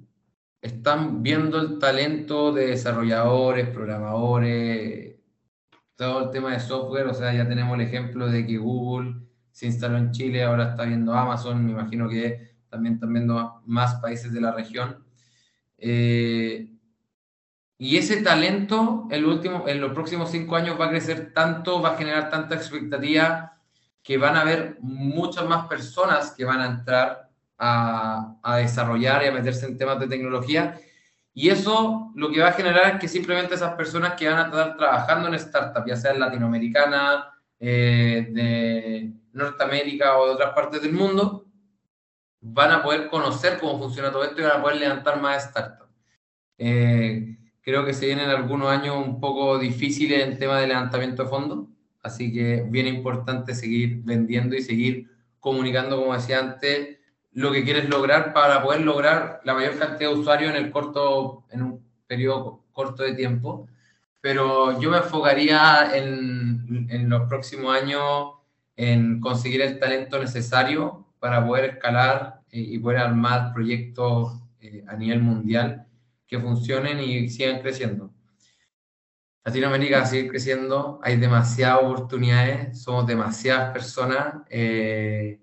están 0.61 1.23
viendo 1.23 1.59
el 1.59 1.79
talento 1.79 2.51
de 2.51 2.67
desarrolladores, 2.67 3.69
programadores, 3.69 5.15
todo 5.95 6.25
el 6.25 6.31
tema 6.31 6.51
de 6.51 6.59
software. 6.59 7.07
O 7.07 7.13
sea, 7.13 7.33
ya 7.33 7.47
tenemos 7.47 7.75
el 7.75 7.85
ejemplo 7.85 8.27
de 8.27 8.45
que 8.45 8.57
Google 8.57 9.21
se 9.51 9.67
instaló 9.67 9.97
en 9.97 10.11
Chile, 10.11 10.43
ahora 10.43 10.71
está 10.71 10.83
viendo 10.83 11.13
Amazon, 11.13 11.65
me 11.65 11.71
imagino 11.71 12.09
que 12.09 12.55
también 12.69 12.95
están 12.95 13.13
viendo 13.13 13.61
más 13.65 13.95
países 13.95 14.31
de 14.33 14.41
la 14.41 14.51
región. 14.51 15.03
Eh, 15.77 16.73
y 17.77 17.97
ese 17.97 18.21
talento 18.21 19.07
en, 19.09 19.23
último, 19.25 19.65
en 19.67 19.79
los 19.79 19.93
próximos 19.93 20.31
cinco 20.31 20.57
años 20.57 20.79
va 20.79 20.87
a 20.87 20.89
crecer 20.89 21.33
tanto, 21.33 21.81
va 21.81 21.93
a 21.93 21.97
generar 21.97 22.29
tanta 22.29 22.55
expectativa 22.55 23.57
que 24.03 24.17
van 24.17 24.35
a 24.35 24.41
haber 24.41 24.77
muchas 24.81 25.47
más 25.47 25.67
personas 25.67 26.31
que 26.31 26.43
van 26.43 26.59
a 26.59 26.65
entrar 26.65 27.28
a, 27.59 28.57
desarrollar 28.57 29.23
y 29.23 29.27
a 29.27 29.31
meterse 29.31 29.65
en 29.65 29.77
temas 29.77 29.99
de 29.99 30.07
tecnología. 30.07 30.79
Y 31.33 31.49
eso 31.49 32.11
lo 32.15 32.31
que 32.31 32.41
va 32.41 32.49
a 32.49 32.53
generar 32.53 32.95
es 32.95 32.99
que 32.99 33.07
simplemente 33.07 33.55
esas 33.55 33.75
personas 33.75 34.13
que 34.13 34.27
van 34.27 34.39
a 34.39 34.43
estar 34.45 34.77
trabajando 34.77 35.27
en 35.27 35.35
startup, 35.35 35.85
ya 35.85 35.95
sea 35.95 36.11
en 36.11 36.19
latinoamericana, 36.19 37.33
eh, 37.59 38.27
de 38.31 39.13
Norteamérica 39.33 40.17
o 40.17 40.27
de 40.27 40.31
otras 40.31 40.53
partes 40.53 40.81
del 40.81 40.93
mundo, 40.93 41.45
van 42.41 42.71
a 42.71 42.81
poder 42.81 43.09
conocer 43.09 43.59
cómo 43.59 43.77
funciona 43.77 44.11
todo 44.11 44.23
esto 44.23 44.39
y 44.39 44.43
van 44.45 44.59
a 44.59 44.61
poder 44.61 44.77
levantar 44.77 45.21
más 45.21 45.43
startups. 45.43 45.91
Eh, 46.57 47.37
creo 47.61 47.85
que 47.85 47.93
se 47.93 48.05
vienen 48.05 48.29
algunos 48.29 48.69
años 48.69 48.95
un 48.95 49.19
poco 49.19 49.59
difíciles 49.59 50.23
en 50.25 50.39
tema 50.39 50.59
de 50.59 50.67
levantamiento 50.67 51.23
de 51.23 51.29
fondos, 51.29 51.67
así 52.01 52.33
que 52.33 52.65
bien 52.67 52.87
importante 52.87 53.53
seguir 53.53 54.01
vendiendo 54.03 54.55
y 54.55 54.61
seguir 54.61 55.09
comunicando, 55.39 55.97
como 55.97 56.13
decía 56.13 56.39
antes, 56.39 56.98
lo 57.31 57.51
que 57.51 57.63
quieres 57.63 57.89
lograr 57.89 58.33
para 58.33 58.61
poder 58.63 58.81
lograr 58.81 59.41
la 59.43 59.53
mayor 59.53 59.77
cantidad 59.77 60.09
de 60.09 60.17
usuarios 60.17 60.55
en 60.55 60.65
el 60.65 60.71
corto, 60.71 61.45
en 61.51 61.61
un 61.61 61.85
periodo 62.07 62.63
corto 62.71 63.03
de 63.03 63.13
tiempo. 63.13 63.67
Pero 64.21 64.79
yo 64.81 64.89
me 64.89 64.97
enfocaría 64.97 65.91
en, 65.95 66.87
en 66.89 67.09
los 67.09 67.27
próximos 67.29 67.75
años 67.75 68.33
en 68.75 69.19
conseguir 69.19 69.61
el 69.61 69.79
talento 69.79 70.19
necesario 70.19 71.05
para 71.19 71.45
poder 71.45 71.65
escalar 71.65 72.41
y 72.51 72.79
poder 72.79 72.99
armar 72.99 73.53
proyectos 73.53 74.39
eh, 74.61 74.83
a 74.87 74.95
nivel 74.95 75.21
mundial 75.21 75.85
que 76.27 76.39
funcionen 76.39 76.99
y 76.99 77.29
sigan 77.29 77.61
creciendo. 77.61 78.13
Latinoamérica 79.43 79.97
va 79.97 80.03
a 80.03 80.05
seguir 80.05 80.29
creciendo, 80.29 80.99
hay 81.03 81.17
demasiadas 81.17 81.83
oportunidades, 81.83 82.81
somos 82.81 83.07
demasiadas 83.07 83.71
personas 83.71 84.35
eh, 84.49 85.39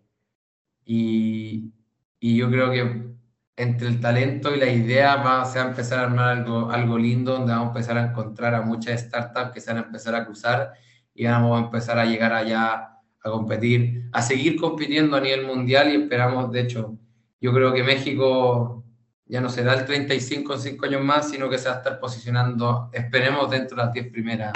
y, 0.86 1.72
y, 2.20 2.36
yo 2.36 2.50
creo 2.50 2.70
que 2.70 3.16
entre 3.56 3.88
el 3.88 4.00
talento 4.00 4.54
y 4.54 4.58
la 4.60 4.70
idea 4.70 5.16
va, 5.16 5.44
se 5.44 5.58
va 5.58 5.66
a 5.66 5.68
empezar 5.70 5.98
a 5.98 6.02
armar 6.04 6.28
algo, 6.38 6.70
algo 6.70 6.96
lindo 6.96 7.32
donde 7.32 7.52
vamos 7.52 7.66
a 7.66 7.70
empezar 7.70 7.98
a 7.98 8.10
encontrar 8.10 8.54
a 8.54 8.62
muchas 8.62 9.00
startups 9.00 9.52
que 9.52 9.60
se 9.60 9.72
van 9.72 9.82
a 9.82 9.86
empezar 9.86 10.14
a 10.14 10.24
cruzar 10.24 10.72
y 11.12 11.26
vamos 11.26 11.60
a 11.60 11.64
empezar 11.64 11.98
a 11.98 12.06
llegar 12.06 12.32
allá 12.32 12.74
a 13.22 13.30
competir, 13.30 14.08
a 14.12 14.22
seguir 14.22 14.60
compitiendo 14.60 15.16
a 15.16 15.20
nivel 15.20 15.46
mundial 15.46 15.92
y 15.92 15.96
esperamos, 16.02 16.52
de 16.52 16.60
hecho, 16.60 16.98
yo 17.40 17.52
creo 17.52 17.72
que 17.72 17.82
México 17.82 18.84
ya 19.24 19.40
no 19.40 19.48
será 19.48 19.74
el 19.74 19.84
35 19.84 20.54
en 20.54 20.60
5 20.60 20.86
años 20.86 21.02
más, 21.02 21.30
sino 21.30 21.50
que 21.50 21.58
se 21.58 21.68
va 21.68 21.74
a 21.74 21.78
estar 21.78 21.98
posicionando, 21.98 22.90
esperemos, 22.92 23.50
dentro 23.50 23.76
de 23.76 23.84
las 23.84 23.92
10 23.92 24.12
primeras 24.12 24.52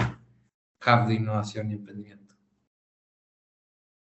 hubs 0.86 1.08
de 1.08 1.14
innovación 1.14 1.70
y 1.70 1.74
emprendimiento. 1.74 2.34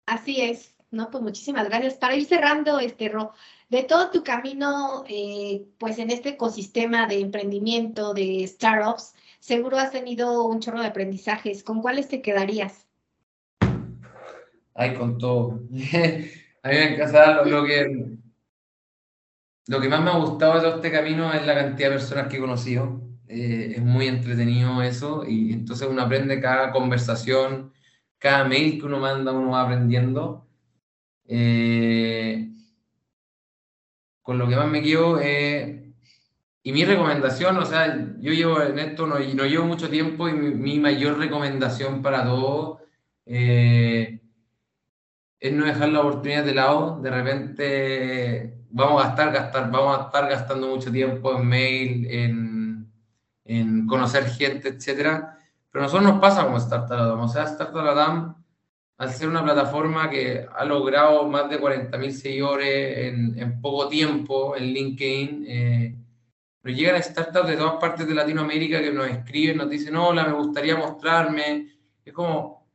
Así 0.06 0.40
es, 0.40 0.75
¿no? 0.90 1.10
Pues 1.10 1.22
muchísimas 1.22 1.68
gracias. 1.68 1.94
Para 1.94 2.16
ir 2.16 2.26
cerrando, 2.26 2.78
este, 2.78 3.08
Ro, 3.08 3.32
de 3.68 3.82
todo 3.82 4.10
tu 4.10 4.22
camino, 4.22 5.04
eh, 5.08 5.66
pues 5.78 5.98
en 5.98 6.10
este 6.10 6.30
ecosistema 6.30 7.06
de 7.06 7.20
emprendimiento, 7.20 8.14
de 8.14 8.46
startups, 8.46 9.14
seguro 9.40 9.78
has 9.78 9.90
tenido 9.90 10.44
un 10.44 10.60
chorro 10.60 10.80
de 10.80 10.88
aprendizajes. 10.88 11.62
¿Con 11.62 11.82
cuáles 11.82 12.08
te 12.08 12.22
quedarías? 12.22 12.86
Ay, 14.74 14.94
con 14.94 15.18
todo. 15.18 15.60
a 16.62 16.68
mí 16.68 16.74
me 16.74 16.94
encanta 16.94 17.44
lo, 17.44 17.64
que, 17.64 18.16
lo 19.66 19.80
que 19.80 19.88
más 19.88 20.02
me 20.02 20.10
ha 20.10 20.18
gustado 20.18 20.54
de 20.54 20.60
todo 20.60 20.76
este 20.76 20.92
camino 20.92 21.32
es 21.32 21.46
la 21.46 21.54
cantidad 21.54 21.88
de 21.88 21.96
personas 21.96 22.28
que 22.28 22.36
he 22.36 22.40
conocido. 22.40 23.00
Eh, 23.28 23.74
es 23.76 23.82
muy 23.82 24.06
entretenido 24.06 24.82
eso 24.82 25.24
y 25.26 25.52
entonces 25.52 25.88
uno 25.88 26.02
aprende 26.02 26.40
cada 26.40 26.70
conversación, 26.70 27.72
cada 28.18 28.44
mail 28.44 28.78
que 28.78 28.86
uno 28.86 29.00
manda, 29.00 29.32
uno 29.32 29.50
va 29.50 29.62
aprendiendo. 29.62 30.45
Eh, 31.28 32.50
con 34.22 34.38
lo 34.38 34.48
que 34.48 34.56
más 34.56 34.68
me 34.68 34.82
quedo 34.82 35.20
eh, 35.20 35.92
y 36.62 36.72
mi 36.72 36.84
recomendación, 36.84 37.56
o 37.58 37.64
sea, 37.64 37.96
yo 38.18 38.32
llevo 38.32 38.60
en 38.62 38.78
esto, 38.78 39.06
no, 39.06 39.18
no 39.18 39.44
llevo 39.46 39.66
mucho 39.66 39.88
tiempo 39.88 40.28
y 40.28 40.32
mi, 40.32 40.80
mayor 40.80 41.18
recomendación 41.18 42.02
para 42.02 42.24
todos 42.24 42.78
es 45.40 45.52
no 45.52 45.64
dejar 45.64 45.90
la 45.90 46.00
oportunidad 46.00 46.44
de 46.44 46.54
lado. 46.54 47.00
De 47.00 47.10
repente 47.10 48.56
vamos 48.70 49.04
a 49.04 49.10
estar, 49.10 49.32
gastar, 49.32 49.70
vamos 49.70 49.98
a 49.98 50.02
estar 50.04 50.28
gastando 50.28 50.68
mucho 50.68 50.90
tiempo 50.90 51.36
en 51.36 51.46
mail, 51.46 52.06
en, 52.10 52.92
en 53.44 53.86
conocer 53.86 54.26
gente, 54.26 54.68
etcétera. 54.68 55.38
Pero 55.70 55.84
a 55.84 55.86
nosotros 55.86 56.10
nos 56.10 56.20
pasa 56.20 56.44
como 56.44 56.58
Startup 56.58 56.96
Latam. 56.96 57.20
O 57.20 57.28
sea, 57.28 57.44
Startup 57.44 57.84
Latam, 57.84 58.44
al 58.98 59.10
ser 59.10 59.28
una 59.28 59.44
plataforma 59.44 60.08
que 60.08 60.46
ha 60.54 60.64
logrado 60.64 61.28
más 61.28 61.50
de 61.50 61.60
40.000 61.60 62.10
seguidores 62.10 62.98
en, 62.98 63.38
en, 63.38 63.60
poco 63.60 63.88
tiempo 63.88 64.56
en 64.56 64.64
LinkedIn, 64.64 65.44
eh, 65.46 65.96
llegan 66.64 67.02
startups 67.02 67.48
de 67.48 67.56
todas 67.56 67.74
partes 67.74 68.06
de 68.06 68.14
Latinoamérica 68.14 68.80
que 68.80 68.92
nos 68.92 69.08
escriben, 69.08 69.58
nos 69.58 69.70
dicen, 69.70 69.96
hola, 69.96 70.24
me 70.24 70.32
gustaría 70.32 70.76
mostrarme. 70.76 71.68
Es 72.04 72.12
como, 72.12 72.66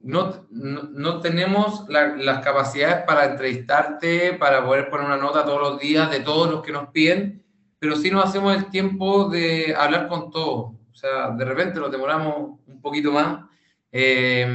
no, 0.00 0.46
no, 0.50 1.20
tenemos 1.20 1.86
las 1.88 2.44
capacidades 2.44 3.04
para 3.04 3.26
entrevistarte, 3.26 4.34
para 4.34 4.64
poder 4.64 4.90
poner 4.90 5.06
una 5.06 5.16
nota 5.16 5.44
todos 5.44 5.60
los 5.60 5.80
días 5.80 6.10
de 6.10 6.20
todos 6.20 6.50
los 6.50 6.62
que 6.62 6.72
nos 6.72 6.88
piden, 6.88 7.44
pero 7.78 7.96
sí 7.96 8.10
nos 8.10 8.24
hacemos 8.24 8.56
el 8.56 8.70
tiempo 8.70 9.28
de 9.28 9.74
hablar 9.76 10.08
con 10.08 10.30
todos. 10.30 10.72
O 10.90 10.94
sea, 10.94 11.30
de 11.30 11.44
repente 11.44 11.80
nos 11.80 11.90
demoramos 11.90 12.58
un 12.66 12.80
poquito 12.80 13.12
más, 13.12 13.44
eh, 13.92 14.48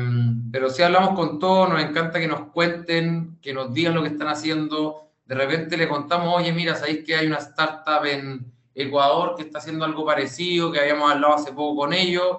pero 0.52 0.69
sí 0.69 0.84
hablamos 0.84 1.12
con 1.12 1.39
todos, 1.39 1.69
nos 1.69 1.82
encanta 1.82 2.19
que 2.19 2.28
nos 2.28 2.52
cuenten, 2.52 3.38
que 3.41 3.54
nos 3.54 3.73
digan 3.73 3.95
lo 3.95 4.04
que 4.04 4.10
están 4.10 4.28
haciendo. 4.28 5.12
De 5.26 5.36
repente 5.36 5.78
le 5.78 5.88
contamos, 5.88 6.36
oye, 6.36 6.52
mira, 6.52 6.76
sabéis 6.76 7.06
que 7.06 7.15
hay 7.15 7.28
una 7.28 7.38
startup 7.38 8.06
en 8.06 8.52
Ecuador 8.76 9.36
que 9.36 9.43
está 9.43 9.60
haciendo 9.60 9.86
algo 9.86 10.06
parecido, 10.06 10.71
que 10.71 10.80
habíamos 10.80 11.12
hablado 11.12 11.36
hace 11.36 11.52
poco 11.54 11.82
con 11.82 11.93
ellos, 11.93 12.38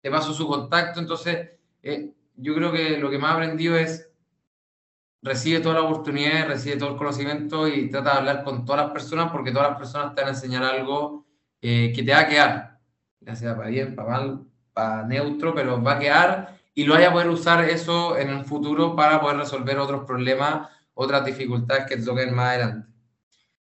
te 0.00 0.10
paso 0.10 0.32
su 0.32 0.48
contacto, 0.48 0.98
entonces... 0.98 1.50
Eh, 1.82 2.12
yo 2.40 2.54
creo 2.54 2.72
que 2.72 2.98
lo 2.98 3.10
que 3.10 3.18
más 3.18 3.32
he 3.32 3.34
aprendido 3.34 3.76
es 3.76 4.10
recibe 5.22 5.60
toda 5.60 5.74
la 5.74 5.82
oportunidad, 5.82 6.48
recibe 6.48 6.76
todo 6.76 6.90
el 6.90 6.96
conocimiento 6.96 7.68
y 7.68 7.90
trata 7.90 8.12
de 8.12 8.18
hablar 8.18 8.44
con 8.44 8.64
todas 8.64 8.86
las 8.86 8.92
personas 8.92 9.30
porque 9.30 9.52
todas 9.52 9.70
las 9.70 9.78
personas 9.78 10.14
te 10.14 10.22
van 10.22 10.30
a 10.30 10.34
enseñar 10.34 10.64
algo 10.64 11.26
eh, 11.60 11.92
que 11.94 12.02
te 12.02 12.12
va 12.12 12.20
a 12.20 12.28
quedar, 12.28 12.80
ya 13.20 13.36
sea 13.36 13.54
para 13.54 13.68
bien, 13.68 13.94
para 13.94 14.08
mal, 14.08 14.46
para 14.72 15.04
neutro, 15.04 15.54
pero 15.54 15.82
va 15.82 15.92
a 15.92 15.98
quedar 15.98 16.58
y 16.74 16.84
lo 16.84 16.94
vaya 16.94 17.08
a 17.08 17.12
poder 17.12 17.28
usar 17.28 17.64
eso 17.68 18.16
en 18.16 18.30
el 18.30 18.44
futuro 18.44 18.96
para 18.96 19.20
poder 19.20 19.38
resolver 19.38 19.78
otros 19.78 20.04
problemas, 20.04 20.68
otras 20.94 21.24
dificultades 21.24 21.86
que 21.86 21.96
toquen 21.96 22.34
más 22.34 22.50
adelante. 22.50 22.88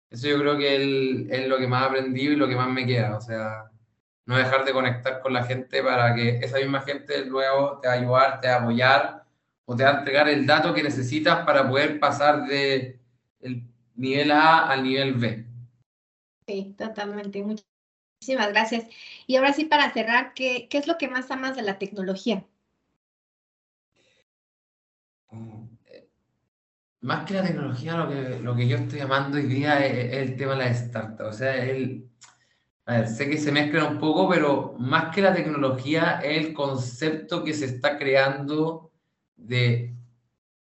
Eso 0.10 0.28
yo 0.28 0.40
creo 0.40 0.58
que 0.58 1.28
es 1.30 1.48
lo 1.48 1.58
que 1.58 1.68
más 1.68 1.84
he 1.84 1.86
aprendido 1.86 2.34
y 2.34 2.36
lo 2.36 2.48
que 2.48 2.56
más 2.56 2.70
me 2.70 2.86
queda, 2.86 3.18
o 3.18 3.22
sea, 3.22 3.72
no 4.26 4.38
dejar 4.38 4.66
de 4.66 4.74
conectar 4.74 5.22
con 5.22 5.34
la 5.34 5.44
gente 5.44 5.82
para 5.82 6.14
que 6.14 6.38
esa 6.38 6.58
misma 6.58 6.82
gente 6.82 7.26
luego 7.26 7.80
te 7.82 7.88
va 7.88 7.94
a 7.94 7.98
ayudar, 7.98 8.42
te 8.42 8.48
va 8.48 8.56
a 8.56 8.62
apoyar 8.62 9.24
o 9.66 9.76
te 9.76 9.84
va 9.84 9.90
a 9.92 10.00
entregar 10.00 10.28
el 10.30 10.46
dato 10.46 10.74
que 10.74 10.84
necesitas 10.84 11.46
para 11.46 11.68
poder 11.68 12.00
pasar 12.00 12.46
de 12.46 13.00
el 13.40 13.64
nivel 13.96 14.32
A 14.32 14.70
al 14.70 14.84
nivel 14.84 15.14
B. 15.14 15.46
Sí, 16.48 16.76
totalmente. 16.78 17.42
Muchas 17.42 17.71
Muchísimas 18.22 18.50
gracias. 18.50 18.86
Y 19.26 19.36
ahora 19.36 19.52
sí, 19.52 19.66
para 19.66 19.92
cerrar, 19.92 20.36
¿qué, 20.36 20.68
es 20.70 20.86
lo 20.86 21.00
que 21.00 21.08
más 21.08 21.32
amas 21.32 21.56
de 21.56 21.64
la 21.64 21.80
tecnología? 21.80 22.46
Mm, 25.32 25.64
más 27.02 27.26
que 27.26 27.34
la 27.34 27.44
tecnología, 27.44 27.98
lo 27.98 28.08
que, 28.08 28.40
lo 28.40 28.56
que 28.56 28.68
yo 28.68 28.78
estoy 28.78 29.00
amando 29.00 29.38
hoy 29.38 29.48
día 29.48 29.84
es, 29.84 30.14
el 30.14 30.38
tema 30.38 30.52
de 30.52 30.60
la 30.60 30.68
startup. 30.68 31.26
O 31.26 31.34
sea, 31.34 31.66
el, 31.66 32.12
sé 33.08 33.28
que 33.28 33.40
se 33.40 33.52
mezcla 33.52 33.86
un 33.86 33.98
poco, 33.98 34.30
pero 34.30 34.76
más 34.78 35.16
que 35.16 35.24
la 35.24 35.34
tecnología 35.34 36.22
es 36.24 36.46
el 36.46 36.54
concepto 36.54 37.44
que 37.44 37.56
se 37.56 37.66
está 37.66 37.98
creando 37.98 38.92
de 39.36 39.96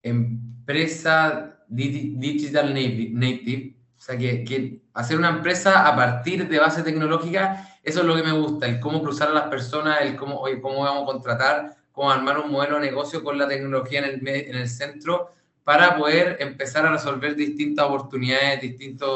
empresa 0.02 1.62
digital 1.68 2.72
native, 2.72 3.73
sea, 4.04 4.18
que, 4.18 4.44
que, 4.44 4.82
hacer 4.92 5.16
una 5.16 5.30
empresa 5.30 5.88
a 5.88 5.96
partir 5.96 6.48
de 6.48 6.58
base 6.58 6.82
tecnológica, 6.82 7.68
eso 7.82 8.00
es 8.00 8.06
lo 8.06 8.14
que 8.14 8.22
me 8.22 8.32
gusta, 8.32 8.66
el 8.66 8.80
cómo 8.80 9.02
cruzar 9.02 9.28
a 9.28 9.32
las 9.32 9.48
personas, 9.48 10.02
el 10.02 10.16
cómo, 10.16 10.40
oye, 10.40 10.60
cómo 10.60 10.80
vamos 10.80 11.04
a 11.04 11.06
contratar, 11.06 11.76
cómo 11.90 12.10
armar 12.10 12.38
un 12.38 12.50
modelo 12.50 12.76
de 12.76 12.86
negocio 12.86 13.24
con 13.24 13.38
la 13.38 13.48
tecnología 13.48 14.00
en 14.00 14.04
el, 14.04 14.28
en 14.28 14.56
el 14.56 14.68
centro 14.68 15.32
para 15.64 15.96
poder 15.96 16.36
empezar 16.40 16.84
a 16.86 16.92
resolver 16.92 17.34
distintas 17.34 17.86
oportunidades, 17.86 18.60
distintas 18.60 19.08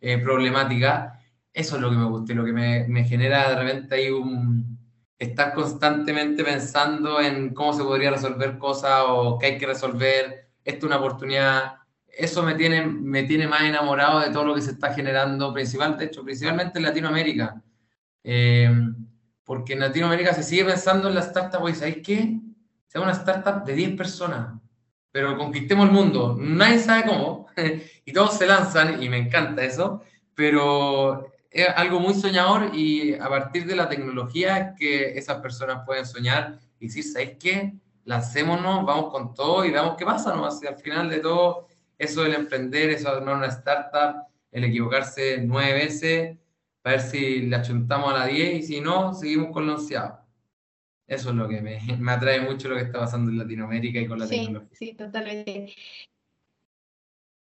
eh, 0.00 0.18
problemáticas. 0.18 1.18
Eso 1.52 1.76
es 1.76 1.82
lo 1.82 1.90
que 1.90 1.96
me 1.96 2.04
gusta 2.04 2.32
y 2.32 2.36
lo 2.36 2.44
que 2.44 2.52
me, 2.52 2.86
me 2.88 3.04
genera 3.04 3.48
de 3.48 3.56
repente 3.56 3.94
ahí 3.94 4.10
un... 4.10 4.76
Estar 5.18 5.54
constantemente 5.54 6.44
pensando 6.44 7.22
en 7.22 7.54
cómo 7.54 7.72
se 7.72 7.82
podría 7.82 8.10
resolver 8.10 8.58
cosas 8.58 9.02
o 9.08 9.38
qué 9.38 9.46
hay 9.46 9.58
que 9.58 9.66
resolver. 9.66 10.50
Esto 10.62 10.84
es 10.84 10.84
una 10.84 10.98
oportunidad. 10.98 11.76
Eso 12.16 12.42
me 12.42 12.54
tiene, 12.54 12.86
me 12.86 13.24
tiene 13.24 13.46
más 13.46 13.62
enamorado 13.62 14.20
de 14.20 14.30
todo 14.30 14.44
lo 14.44 14.54
que 14.54 14.62
se 14.62 14.70
está 14.70 14.94
generando, 14.94 15.52
principal, 15.52 15.98
de 15.98 16.06
hecho, 16.06 16.24
principalmente 16.24 16.78
en 16.78 16.84
Latinoamérica. 16.84 17.62
Eh, 18.24 18.70
porque 19.44 19.74
en 19.74 19.80
Latinoamérica 19.80 20.32
se 20.32 20.42
sigue 20.42 20.64
pensando 20.64 21.08
en 21.08 21.14
la 21.14 21.20
startup, 21.20 21.60
pues, 21.60 21.78
¿sabéis 21.78 21.98
qué? 22.02 22.40
Sea 22.86 23.02
una 23.02 23.12
startup 23.12 23.64
de 23.64 23.74
10 23.74 23.96
personas, 23.96 24.58
pero 25.12 25.36
conquistemos 25.36 25.86
el 25.86 25.92
mundo. 25.92 26.36
Nadie 26.38 26.78
sabe 26.78 27.04
cómo, 27.06 27.46
y 28.04 28.12
todos 28.12 28.38
se 28.38 28.46
lanzan, 28.46 29.02
y 29.02 29.08
me 29.08 29.18
encanta 29.18 29.62
eso, 29.62 30.02
pero 30.34 31.32
es 31.50 31.68
algo 31.76 32.00
muy 32.00 32.14
soñador 32.14 32.74
y 32.74 33.14
a 33.14 33.28
partir 33.28 33.66
de 33.66 33.76
la 33.76 33.88
tecnología 33.88 34.74
que 34.74 35.16
esas 35.18 35.40
personas 35.40 35.84
pueden 35.86 36.06
soñar 36.06 36.58
y 36.80 36.86
decir, 36.86 37.04
¿sabéis 37.04 37.36
qué? 37.38 37.74
Lancémonos, 38.04 38.84
vamos 38.84 39.10
con 39.10 39.34
todo 39.34 39.64
y 39.64 39.70
veamos 39.70 39.96
qué 39.96 40.04
pasa, 40.04 40.34
¿no? 40.34 40.44
Hacia 40.44 40.70
al 40.70 40.76
final 40.76 41.08
de 41.08 41.18
todo, 41.20 41.65
eso 41.98 42.22
del 42.22 42.34
emprender, 42.34 42.90
eso 42.90 43.10
de 43.10 43.16
armar 43.16 43.36
una 43.36 43.46
startup, 43.46 44.26
el 44.52 44.64
equivocarse 44.64 45.38
nueve 45.42 45.72
veces, 45.74 46.38
para 46.82 46.96
ver 46.96 47.06
si 47.06 47.40
le 47.42 47.56
achuntamos 47.56 48.12
a 48.12 48.18
la 48.18 48.26
10 48.26 48.60
y 48.60 48.62
si 48.62 48.80
no, 48.80 49.12
seguimos 49.12 49.50
con 49.50 49.66
los 49.66 49.82
onceavo. 49.82 50.18
Eso 51.06 51.30
es 51.30 51.36
lo 51.36 51.48
que 51.48 51.60
me, 51.60 51.80
me, 51.98 52.12
atrae 52.12 52.40
mucho 52.40 52.68
lo 52.68 52.76
que 52.76 52.82
está 52.82 53.00
pasando 53.00 53.30
en 53.30 53.38
Latinoamérica 53.38 54.00
y 54.00 54.06
con 54.06 54.18
la 54.18 54.28
tecnología. 54.28 54.68
Sí, 54.72 54.94
totalmente. 54.94 55.74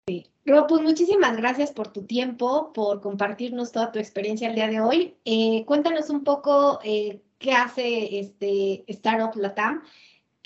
Sí. 0.08 0.26
pues 0.44 0.82
muchísimas 0.82 1.36
gracias 1.36 1.72
por 1.72 1.88
tu 1.88 2.04
tiempo, 2.04 2.72
por 2.72 3.00
compartirnos 3.00 3.72
toda 3.72 3.92
tu 3.92 3.98
experiencia 3.98 4.48
el 4.48 4.54
día 4.54 4.68
de 4.68 4.80
hoy. 4.80 5.16
Eh, 5.24 5.64
cuéntanos 5.66 6.08
un 6.08 6.24
poco 6.24 6.80
eh, 6.82 7.20
qué 7.38 7.52
hace 7.52 8.18
este 8.18 8.84
Startup 8.86 9.34
Latam, 9.36 9.82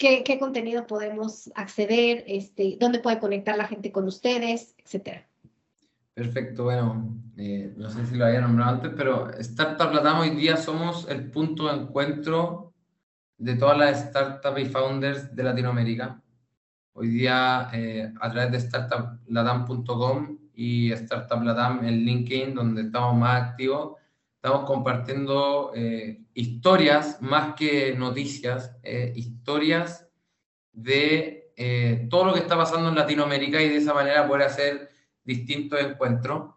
qué, 0.03 0.25
qué, 0.25 0.39
contenido 0.41 0.85
podemos 0.89 1.53
acceder, 1.55 2.25
este, 2.27 2.77
dónde 2.81 2.99
puede 2.99 3.21
conectar 3.21 3.57
la 3.57 3.69
gente 3.69 3.93
con 3.93 4.05
ustedes, 4.09 4.75
etcétera. 4.79 5.29
Perfecto, 6.13 6.65
bueno, 6.65 7.17
eh, 7.37 7.73
no 7.77 7.89
sé 7.89 8.05
si 8.07 8.17
lo 8.17 8.27
había 8.27 8.41
nombrado 8.41 8.73
antes, 8.73 8.93
pero 8.97 9.31
Startup 9.35 9.93
Latam 9.93 10.19
hoy 10.19 10.31
día 10.31 10.57
somos 10.57 11.09
el 11.09 11.31
punto 11.31 11.69
de 11.69 11.83
encuentro 11.83 12.75
de 13.39 13.55
todas 13.55 13.79
las 13.79 14.01
startups 14.09 14.61
y 14.61 14.65
founders 14.65 15.37
de 15.37 15.43
Latinoamérica. 15.45 16.21
Hoy 16.95 17.09
día, 17.09 17.71
eh, 17.73 18.13
a 18.21 18.31
través 18.31 18.51
de 18.51 18.61
startuplatam.com 18.61 20.39
y 20.53 20.91
Startup 20.93 21.43
Latam 21.43 21.85
en 21.85 22.05
LinkedIn, 22.05 22.55
donde 22.55 22.83
estamos 22.83 23.17
más 23.17 23.41
activos, 23.41 24.02
estamos 24.43 24.67
compartiendo 24.67 25.71
eh, 25.75 26.21
historias 26.35 27.23
más 27.23 27.55
que 27.55 27.95
noticias, 27.97 28.77
eh, 28.83 29.13
historias 29.15 30.09
de 30.73 31.39
todo 32.11 32.25
lo 32.25 32.33
que 32.33 32.41
está 32.41 32.57
pasando 32.57 32.89
en 32.89 32.97
Latinoamérica 32.97 33.63
y 33.63 33.69
de 33.69 33.77
esa 33.77 33.95
manera 33.95 34.27
poder 34.27 34.49
hacer 34.49 34.91
distintos 35.23 35.81
encuentros. 35.81 36.55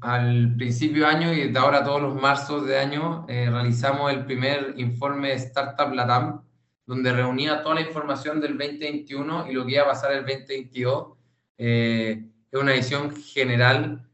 al 0.00 0.56
principio 0.56 1.04
de 1.04 1.14
año 1.14 1.32
y 1.32 1.44
desde 1.44 1.58
ahora 1.58 1.84
todos 1.84 2.02
los 2.02 2.14
marzos 2.16 2.66
de 2.66 2.76
año 2.76 3.24
realizamos 3.28 4.10
el 4.10 4.24
primer 4.24 4.74
informe 4.78 5.28
de 5.28 5.34
Startup 5.34 5.92
Latam, 5.92 6.42
donde 6.88 7.12
reunía 7.12 7.62
toda 7.62 7.74
la 7.74 7.82
información 7.82 8.40
del 8.40 8.56
2021 8.56 9.50
y 9.50 9.52
lo 9.52 9.66
que 9.66 9.72
iba 9.72 9.82
a 9.82 9.88
pasar 9.88 10.10
el 10.12 10.24
2022. 10.24 11.18
Eh, 11.58 12.24
es 12.50 12.58
una 12.58 12.72
edición 12.72 13.14
general. 13.14 14.07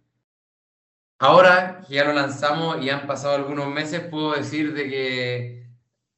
Ahora 1.18 1.80
que 1.86 1.94
ya 1.94 2.04
lo 2.04 2.12
lanzamos 2.12 2.84
y 2.84 2.90
han 2.90 3.06
pasado 3.06 3.34
algunos 3.34 3.68
meses, 3.68 4.00
puedo 4.10 4.32
decir 4.32 4.74
de 4.74 4.88
que 4.88 5.66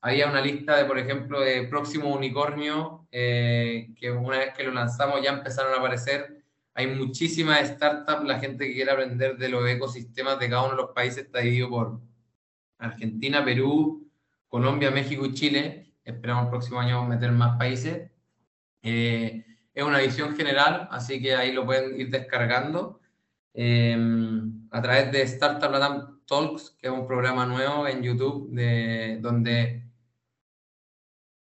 había 0.00 0.28
una 0.28 0.40
lista 0.40 0.76
de, 0.76 0.84
por 0.84 0.98
ejemplo, 0.98 1.40
de 1.40 1.64
próximo 1.68 2.12
unicornio, 2.14 3.06
eh, 3.10 3.88
que 3.98 4.10
una 4.10 4.38
vez 4.38 4.54
que 4.54 4.64
lo 4.64 4.72
lanzamos 4.72 5.22
ya 5.22 5.30
empezaron 5.30 5.74
a 5.74 5.78
aparecer. 5.78 6.42
Hay 6.74 6.88
muchísimas 6.88 7.68
startups, 7.68 8.24
la 8.24 8.38
gente 8.38 8.66
que 8.66 8.74
quiere 8.74 8.90
aprender 8.90 9.36
de 9.36 9.48
los 9.48 9.68
ecosistemas 9.68 10.38
de 10.38 10.48
cada 10.50 10.62
uno 10.62 10.72
de 10.72 10.82
los 10.82 10.90
países 10.92 11.24
está 11.24 11.40
dividido 11.40 11.70
por 11.70 12.00
Argentina, 12.78 13.44
Perú, 13.44 14.10
Colombia, 14.48 14.90
México 14.90 15.26
y 15.26 15.34
Chile 15.34 15.86
esperamos 16.06 16.44
el 16.44 16.50
próximo 16.50 16.80
año 16.80 17.04
meter 17.04 17.32
más 17.32 17.58
países. 17.58 18.10
Eh, 18.82 19.44
es 19.74 19.84
una 19.84 20.00
edición 20.00 20.34
general, 20.36 20.88
así 20.90 21.20
que 21.20 21.34
ahí 21.34 21.52
lo 21.52 21.66
pueden 21.66 22.00
ir 22.00 22.10
descargando 22.10 23.00
eh, 23.58 23.96
a 24.70 24.82
través 24.82 25.10
de 25.10 25.22
Startup 25.22 25.70
Latam 25.70 26.20
Talks, 26.26 26.76
que 26.78 26.88
es 26.88 26.92
un 26.92 27.06
programa 27.06 27.46
nuevo 27.46 27.88
en 27.88 28.02
YouTube 28.02 28.50
de, 28.50 29.18
donde 29.22 29.90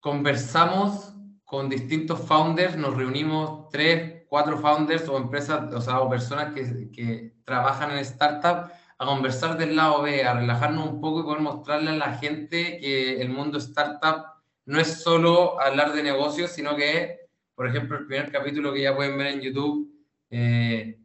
conversamos 0.00 1.14
con 1.44 1.68
distintos 1.68 2.18
founders, 2.20 2.76
nos 2.76 2.96
reunimos 2.96 3.68
tres, 3.68 4.24
cuatro 4.28 4.58
founders 4.58 5.08
o 5.08 5.16
empresas, 5.16 5.72
o 5.72 5.80
sea, 5.80 6.00
o 6.00 6.10
personas 6.10 6.52
que, 6.54 6.90
que 6.90 7.34
trabajan 7.44 7.92
en 7.92 7.98
startup 7.98 8.72
a 8.98 9.06
conversar 9.06 9.56
del 9.56 9.76
lado 9.76 10.02
B, 10.02 10.24
a 10.24 10.34
relajarnos 10.34 10.88
un 10.88 11.00
poco 11.00 11.20
y 11.20 11.22
poder 11.22 11.40
mostrarle 11.40 11.90
a 11.90 11.96
la 11.96 12.14
gente 12.14 12.78
que 12.78 13.20
el 13.20 13.28
mundo 13.28 13.58
startup 13.58 14.24
no 14.64 14.80
es 14.80 15.02
solo 15.02 15.60
hablar 15.60 15.92
de 15.92 16.02
negocios, 16.02 16.50
sino 16.50 16.74
que, 16.74 17.28
por 17.54 17.68
ejemplo, 17.68 17.96
el 17.96 18.06
primer 18.06 18.32
capítulo 18.32 18.72
que 18.72 18.82
ya 18.82 18.96
pueden 18.96 19.16
ver 19.18 19.28
en 19.28 19.40
YouTube, 19.40 19.88
eh, 20.30 21.01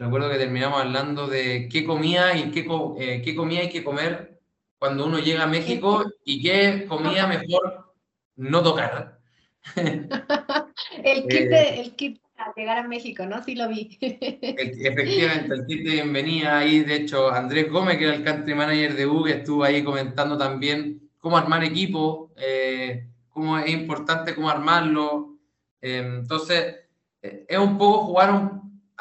recuerdo 0.00 0.30
que 0.30 0.38
terminamos 0.38 0.80
hablando 0.80 1.26
de 1.26 1.68
qué 1.70 1.84
comía 1.84 2.36
y 2.36 2.50
qué, 2.50 2.66
eh, 2.98 3.22
qué 3.22 3.34
comía 3.34 3.64
y 3.64 3.68
qué 3.68 3.84
comer 3.84 4.40
cuando 4.78 5.06
uno 5.06 5.18
llega 5.18 5.44
a 5.44 5.46
México 5.46 6.04
y 6.24 6.42
qué 6.42 6.86
comía 6.88 7.26
mejor 7.26 7.94
no 8.36 8.62
tocar. 8.62 9.20
el, 9.76 11.26
kit 11.28 11.48
de, 11.48 11.80
el 11.80 11.94
kit 11.94 12.20
al 12.38 12.54
llegar 12.56 12.78
a 12.78 12.88
México, 12.88 13.26
¿no? 13.26 13.44
Sí 13.44 13.54
lo 13.54 13.68
vi. 13.68 13.98
efectivamente, 14.00 15.54
el 15.54 15.66
kit 15.66 15.84
de 15.84 15.92
bienvenida 15.92 16.58
ahí, 16.58 16.80
de 16.80 16.96
hecho, 16.96 17.30
Andrés 17.30 17.70
Gómez, 17.70 17.98
que 17.98 18.04
era 18.04 18.14
el 18.14 18.24
country 18.24 18.54
manager 18.54 18.94
de 18.94 19.06
U, 19.06 19.26
estuvo 19.26 19.64
ahí 19.64 19.84
comentando 19.84 20.38
también 20.38 21.10
cómo 21.18 21.36
armar 21.36 21.62
equipo, 21.62 22.32
eh, 22.38 23.06
cómo 23.28 23.58
es 23.58 23.70
importante 23.70 24.34
cómo 24.34 24.48
armarlo. 24.48 25.36
Eh, 25.82 25.98
entonces, 26.20 26.76
eh, 27.20 27.44
es 27.46 27.58
un 27.58 27.76
poco 27.76 28.06
jugar 28.06 28.52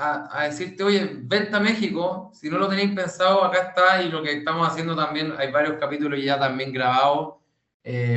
a, 0.02 0.44
decirte, 0.46 0.84
oye, 0.84 1.10
vente 1.24 1.56
a 1.56 1.60
México, 1.60 2.32
si 2.34 2.50
no 2.50 2.58
lo 2.58 2.70
tenéis 2.70 2.94
pensado, 2.96 3.44
acá 3.44 3.70
está, 3.70 4.02
y 4.02 4.10
lo 4.10 4.24
que 4.24 4.32
estamos 4.32 4.68
haciendo 4.68 4.96
también, 4.96 5.34
hay 5.38 5.52
varios 5.52 5.78
capítulos 5.78 6.24
ya 6.24 6.40
también 6.40 6.72
grabados. 6.72 7.36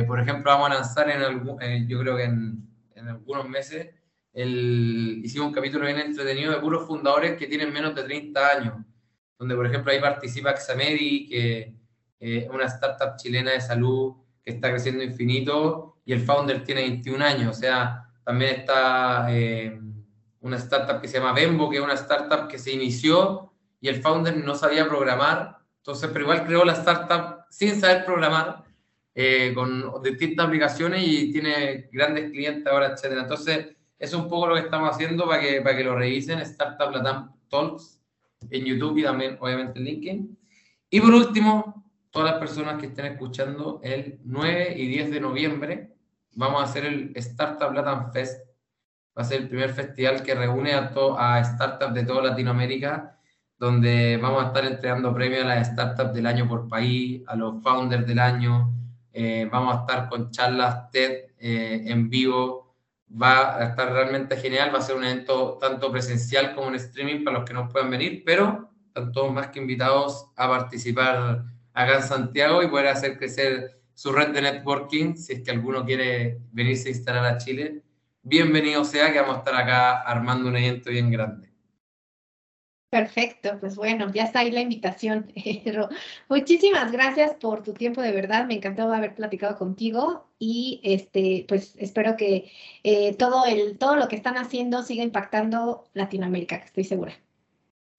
por 0.07 0.19
ejemplo, 0.19 0.51
vamos 0.51 0.71
a 0.71 0.75
lanzar 0.75 1.09
en 1.09 1.21
algún, 1.21 1.57
yo 1.87 1.99
creo 1.99 2.15
que 2.15 2.23
en, 2.23 2.67
en 2.95 3.07
algunos 3.07 3.49
meses, 3.49 3.89
el, 4.33 5.21
hicimos 5.23 5.47
un 5.47 5.53
capítulo 5.53 5.85
bien 5.85 5.99
entretenido 5.99 6.51
de 6.51 6.59
puros 6.59 6.87
fundadores 6.87 7.37
que 7.37 7.47
tienen 7.47 7.71
menos 7.71 7.93
de 7.95 8.03
30 8.03 8.47
años, 8.47 8.75
donde 9.37 9.55
por 9.55 9.65
ejemplo 9.65 9.91
ahí 9.91 9.99
participa 9.99 10.55
Xamedi, 10.55 11.27
que 11.27 11.75
eh, 12.19 12.47
una 12.51 12.65
startup 12.65 13.17
chilena 13.17 13.51
de 13.51 13.61
salud 13.61 14.13
que 14.43 14.51
está 14.51 14.69
creciendo 14.69 15.03
infinito 15.03 15.97
y 16.05 16.13
el 16.13 16.21
founder 16.21 16.63
tiene 16.63 16.81
21 16.81 17.23
años. 17.23 17.57
O 17.57 17.59
sea, 17.59 18.09
también 18.23 18.61
está 18.61 19.27
eh, 19.29 19.79
una 20.43 20.57
startup 20.57 21.01
que 21.01 21.07
se 21.07 21.17
llama 21.17 21.33
Bembo, 21.33 21.69
que 21.69 21.77
es 21.77 21.83
una 21.83 21.93
startup 21.93 22.47
que 22.47 22.59
se 22.59 22.71
inició 22.71 23.51
y 23.81 23.87
el 23.87 24.01
founder 24.01 24.37
no 24.37 24.55
sabía 24.55 24.87
programar. 24.87 25.57
Entonces, 25.77 26.09
pero 26.13 26.25
igual 26.25 26.45
creó 26.45 26.63
la 26.63 26.73
startup 26.73 27.45
sin 27.49 27.79
saber 27.79 28.05
programar, 28.05 28.63
eh, 29.15 29.51
con 29.53 30.01
distintas 30.01 30.47
aplicaciones 30.47 31.03
y 31.05 31.31
tiene 31.31 31.89
grandes 31.91 32.31
clientes 32.31 32.65
ahora, 32.65 32.87
etc. 32.87 33.17
Entonces, 33.19 33.67
es 33.97 34.13
un 34.13 34.27
poco 34.27 34.47
lo 34.47 34.55
que 34.55 34.61
estamos 34.61 34.89
haciendo 34.89 35.27
para 35.27 35.41
que, 35.41 35.61
para 35.61 35.77
que 35.77 35.83
lo 35.83 35.95
revisen, 35.95 36.39
Startup 36.39 36.91
Latam 36.91 37.31
Talks 37.47 38.01
en 38.49 38.65
YouTube 38.65 38.97
y 38.97 39.03
también, 39.03 39.37
obviamente, 39.39 39.79
en 39.79 39.85
LinkedIn. 39.85 40.39
Y 40.89 40.99
por 40.99 41.13
último, 41.13 41.89
todas 42.09 42.31
las 42.31 42.39
personas 42.39 42.79
que 42.79 42.87
estén 42.87 43.05
escuchando, 43.05 43.79
el 43.83 44.19
9 44.23 44.73
y 44.77 44.87
10 44.87 45.11
de 45.11 45.19
noviembre 45.19 45.93
vamos 46.35 46.61
a 46.61 46.65
hacer 46.65 46.85
el 46.85 47.11
Startup 47.15 47.71
Latam 47.71 48.11
Fest. 48.11 48.45
Va 49.17 49.21
a 49.21 49.25
ser 49.25 49.41
el 49.41 49.47
primer 49.47 49.73
festival 49.73 50.23
que 50.23 50.33
reúne 50.33 50.73
a, 50.73 50.91
a 51.17 51.43
startups 51.43 51.93
de 51.93 52.03
toda 52.03 52.23
Latinoamérica, 52.23 53.19
donde 53.57 54.17
vamos 54.17 54.43
a 54.43 54.47
estar 54.47 54.65
entregando 54.65 55.13
premios 55.13 55.45
a 55.45 55.47
las 55.47 55.67
startups 55.67 56.13
del 56.13 56.25
año 56.25 56.47
por 56.47 56.67
país, 56.67 57.21
a 57.27 57.35
los 57.35 57.61
founders 57.61 58.07
del 58.07 58.19
año. 58.19 58.73
Eh, 59.13 59.47
vamos 59.51 59.75
a 59.75 59.79
estar 59.81 60.09
con 60.09 60.31
charlas 60.31 60.89
TED 60.89 61.31
eh, 61.37 61.83
en 61.85 62.09
vivo. 62.09 62.75
Va 63.09 63.57
a 63.57 63.63
estar 63.65 63.91
realmente 63.91 64.35
genial. 64.37 64.73
Va 64.73 64.79
a 64.79 64.81
ser 64.81 64.95
un 64.95 65.03
evento 65.03 65.57
tanto 65.61 65.91
presencial 65.91 66.55
como 66.55 66.69
en 66.69 66.75
streaming 66.75 67.23
para 67.23 67.37
los 67.37 67.47
que 67.47 67.53
no 67.53 67.69
puedan 67.69 67.91
venir, 67.91 68.23
pero 68.25 68.71
están 68.87 69.11
todos 69.11 69.31
más 69.31 69.47
que 69.47 69.59
invitados 69.59 70.31
a 70.35 70.47
participar 70.47 71.45
acá 71.73 71.95
en 71.95 72.03
Santiago 72.03 72.63
y 72.63 72.67
poder 72.67 72.87
hacer 72.87 73.17
crecer 73.17 73.79
su 73.93 74.11
red 74.11 74.29
de 74.29 74.41
networking, 74.41 75.15
si 75.15 75.33
es 75.33 75.41
que 75.41 75.51
alguno 75.51 75.85
quiere 75.85 76.39
venirse 76.51 76.89
a 76.89 76.91
instalar 76.91 77.25
a 77.25 77.37
Chile, 77.37 77.83
bienvenido 78.23 78.83
sea 78.85 79.11
que 79.11 79.19
vamos 79.19 79.35
a 79.35 79.39
estar 79.39 79.55
acá 79.55 80.01
armando 80.01 80.49
un 80.49 80.57
evento 80.57 80.89
bien 80.89 81.11
grande. 81.11 81.53
Perfecto, 82.89 83.57
pues 83.59 83.75
bueno, 83.75 84.11
ya 84.13 84.23
está 84.23 84.41
ahí 84.41 84.51
la 84.51 84.61
invitación. 84.61 85.31
Muchísimas 86.29 86.91
gracias 86.91 87.33
por 87.33 87.63
tu 87.63 87.73
tiempo, 87.73 88.01
de 88.01 88.11
verdad, 88.11 88.45
me 88.45 88.53
encantó 88.53 88.93
haber 88.93 89.15
platicado 89.15 89.57
contigo 89.57 90.27
y 90.37 90.79
este, 90.83 91.45
pues 91.47 91.73
espero 91.77 92.15
que 92.15 92.51
eh, 92.83 93.15
todo, 93.15 93.45
el, 93.45 93.79
todo 93.79 93.95
lo 93.95 94.07
que 94.07 94.15
están 94.15 94.37
haciendo 94.37 94.83
siga 94.83 95.03
impactando 95.03 95.85
Latinoamérica, 95.93 96.57
estoy 96.57 96.83
segura. 96.83 97.13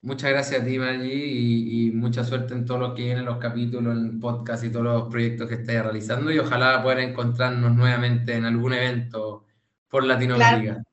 Muchas 0.01 0.29
gracias 0.29 0.61
a 0.61 0.65
ti, 0.65 0.79
Maggi, 0.79 1.87
y, 1.87 1.91
mucha 1.91 2.23
suerte 2.23 2.53
en 2.53 2.63
todo 2.63 2.77
lo 2.77 2.93
que 2.93 3.03
viene, 3.03 3.21
los 3.21 3.37
capítulos, 3.37 3.97
el 3.97 4.19
podcast 4.19 4.63
y 4.63 4.69
todos 4.69 4.85
los 4.85 5.09
proyectos 5.09 5.49
que 5.49 5.55
estés 5.55 5.83
realizando. 5.83 6.31
Y 6.31 6.37
ojalá 6.37 6.81
puedan 6.83 7.09
encontrarnos 7.09 7.75
nuevamente 7.75 8.35
en 8.35 8.45
algún 8.45 8.73
evento 8.73 9.44
por 9.89 10.03
Latinoamérica. 10.03 10.83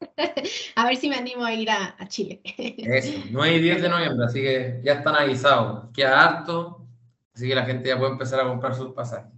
A 0.76 0.86
ver 0.86 0.96
si 0.96 1.08
me 1.08 1.16
animo 1.16 1.44
a 1.44 1.52
ir 1.52 1.68
a, 1.70 1.96
Chile. 2.06 2.40
Eso, 2.44 3.18
9 3.30 3.56
y 3.56 3.60
10 3.60 3.82
de 3.82 3.88
noviembre, 3.88 4.26
así 4.26 4.40
que 4.40 4.80
ya 4.84 4.92
están 4.94 5.16
avisados. 5.16 5.88
Queda 5.92 6.22
harto, 6.22 6.86
así 7.34 7.48
que 7.48 7.54
la 7.54 7.64
gente 7.64 7.88
ya 7.88 7.98
puede 7.98 8.12
empezar 8.12 8.40
a 8.40 8.44
comprar 8.44 8.74
sus 8.74 8.92
pasajes. 8.92 9.32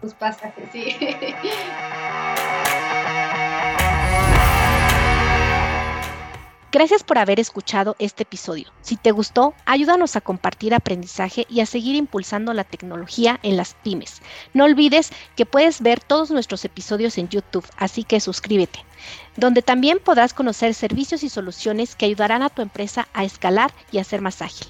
Sus 0.00 0.14
pasajes, 0.14 0.68
sí. 0.72 0.96
Gracias 6.72 7.02
por 7.02 7.18
haber 7.18 7.40
escuchado 7.40 7.96
este 7.98 8.22
episodio. 8.22 8.70
Si 8.80 8.96
te 8.96 9.10
gustó, 9.10 9.54
ayúdanos 9.66 10.14
a 10.14 10.20
compartir 10.20 10.72
aprendizaje 10.72 11.44
y 11.50 11.58
a 11.58 11.66
seguir 11.66 11.96
impulsando 11.96 12.54
la 12.54 12.62
tecnología 12.62 13.40
en 13.42 13.56
las 13.56 13.74
pymes. 13.74 14.22
No 14.54 14.66
olvides 14.66 15.10
que 15.34 15.46
puedes 15.46 15.80
ver 15.80 15.98
todos 15.98 16.30
nuestros 16.30 16.64
episodios 16.64 17.18
en 17.18 17.28
YouTube, 17.28 17.66
así 17.76 18.04
que 18.04 18.20
suscríbete, 18.20 18.84
donde 19.36 19.62
también 19.62 19.98
podrás 19.98 20.32
conocer 20.32 20.74
servicios 20.74 21.24
y 21.24 21.28
soluciones 21.28 21.96
que 21.96 22.06
ayudarán 22.06 22.44
a 22.44 22.50
tu 22.50 22.62
empresa 22.62 23.08
a 23.14 23.24
escalar 23.24 23.72
y 23.90 23.98
a 23.98 24.04
ser 24.04 24.20
más 24.20 24.40
ágil. 24.40 24.68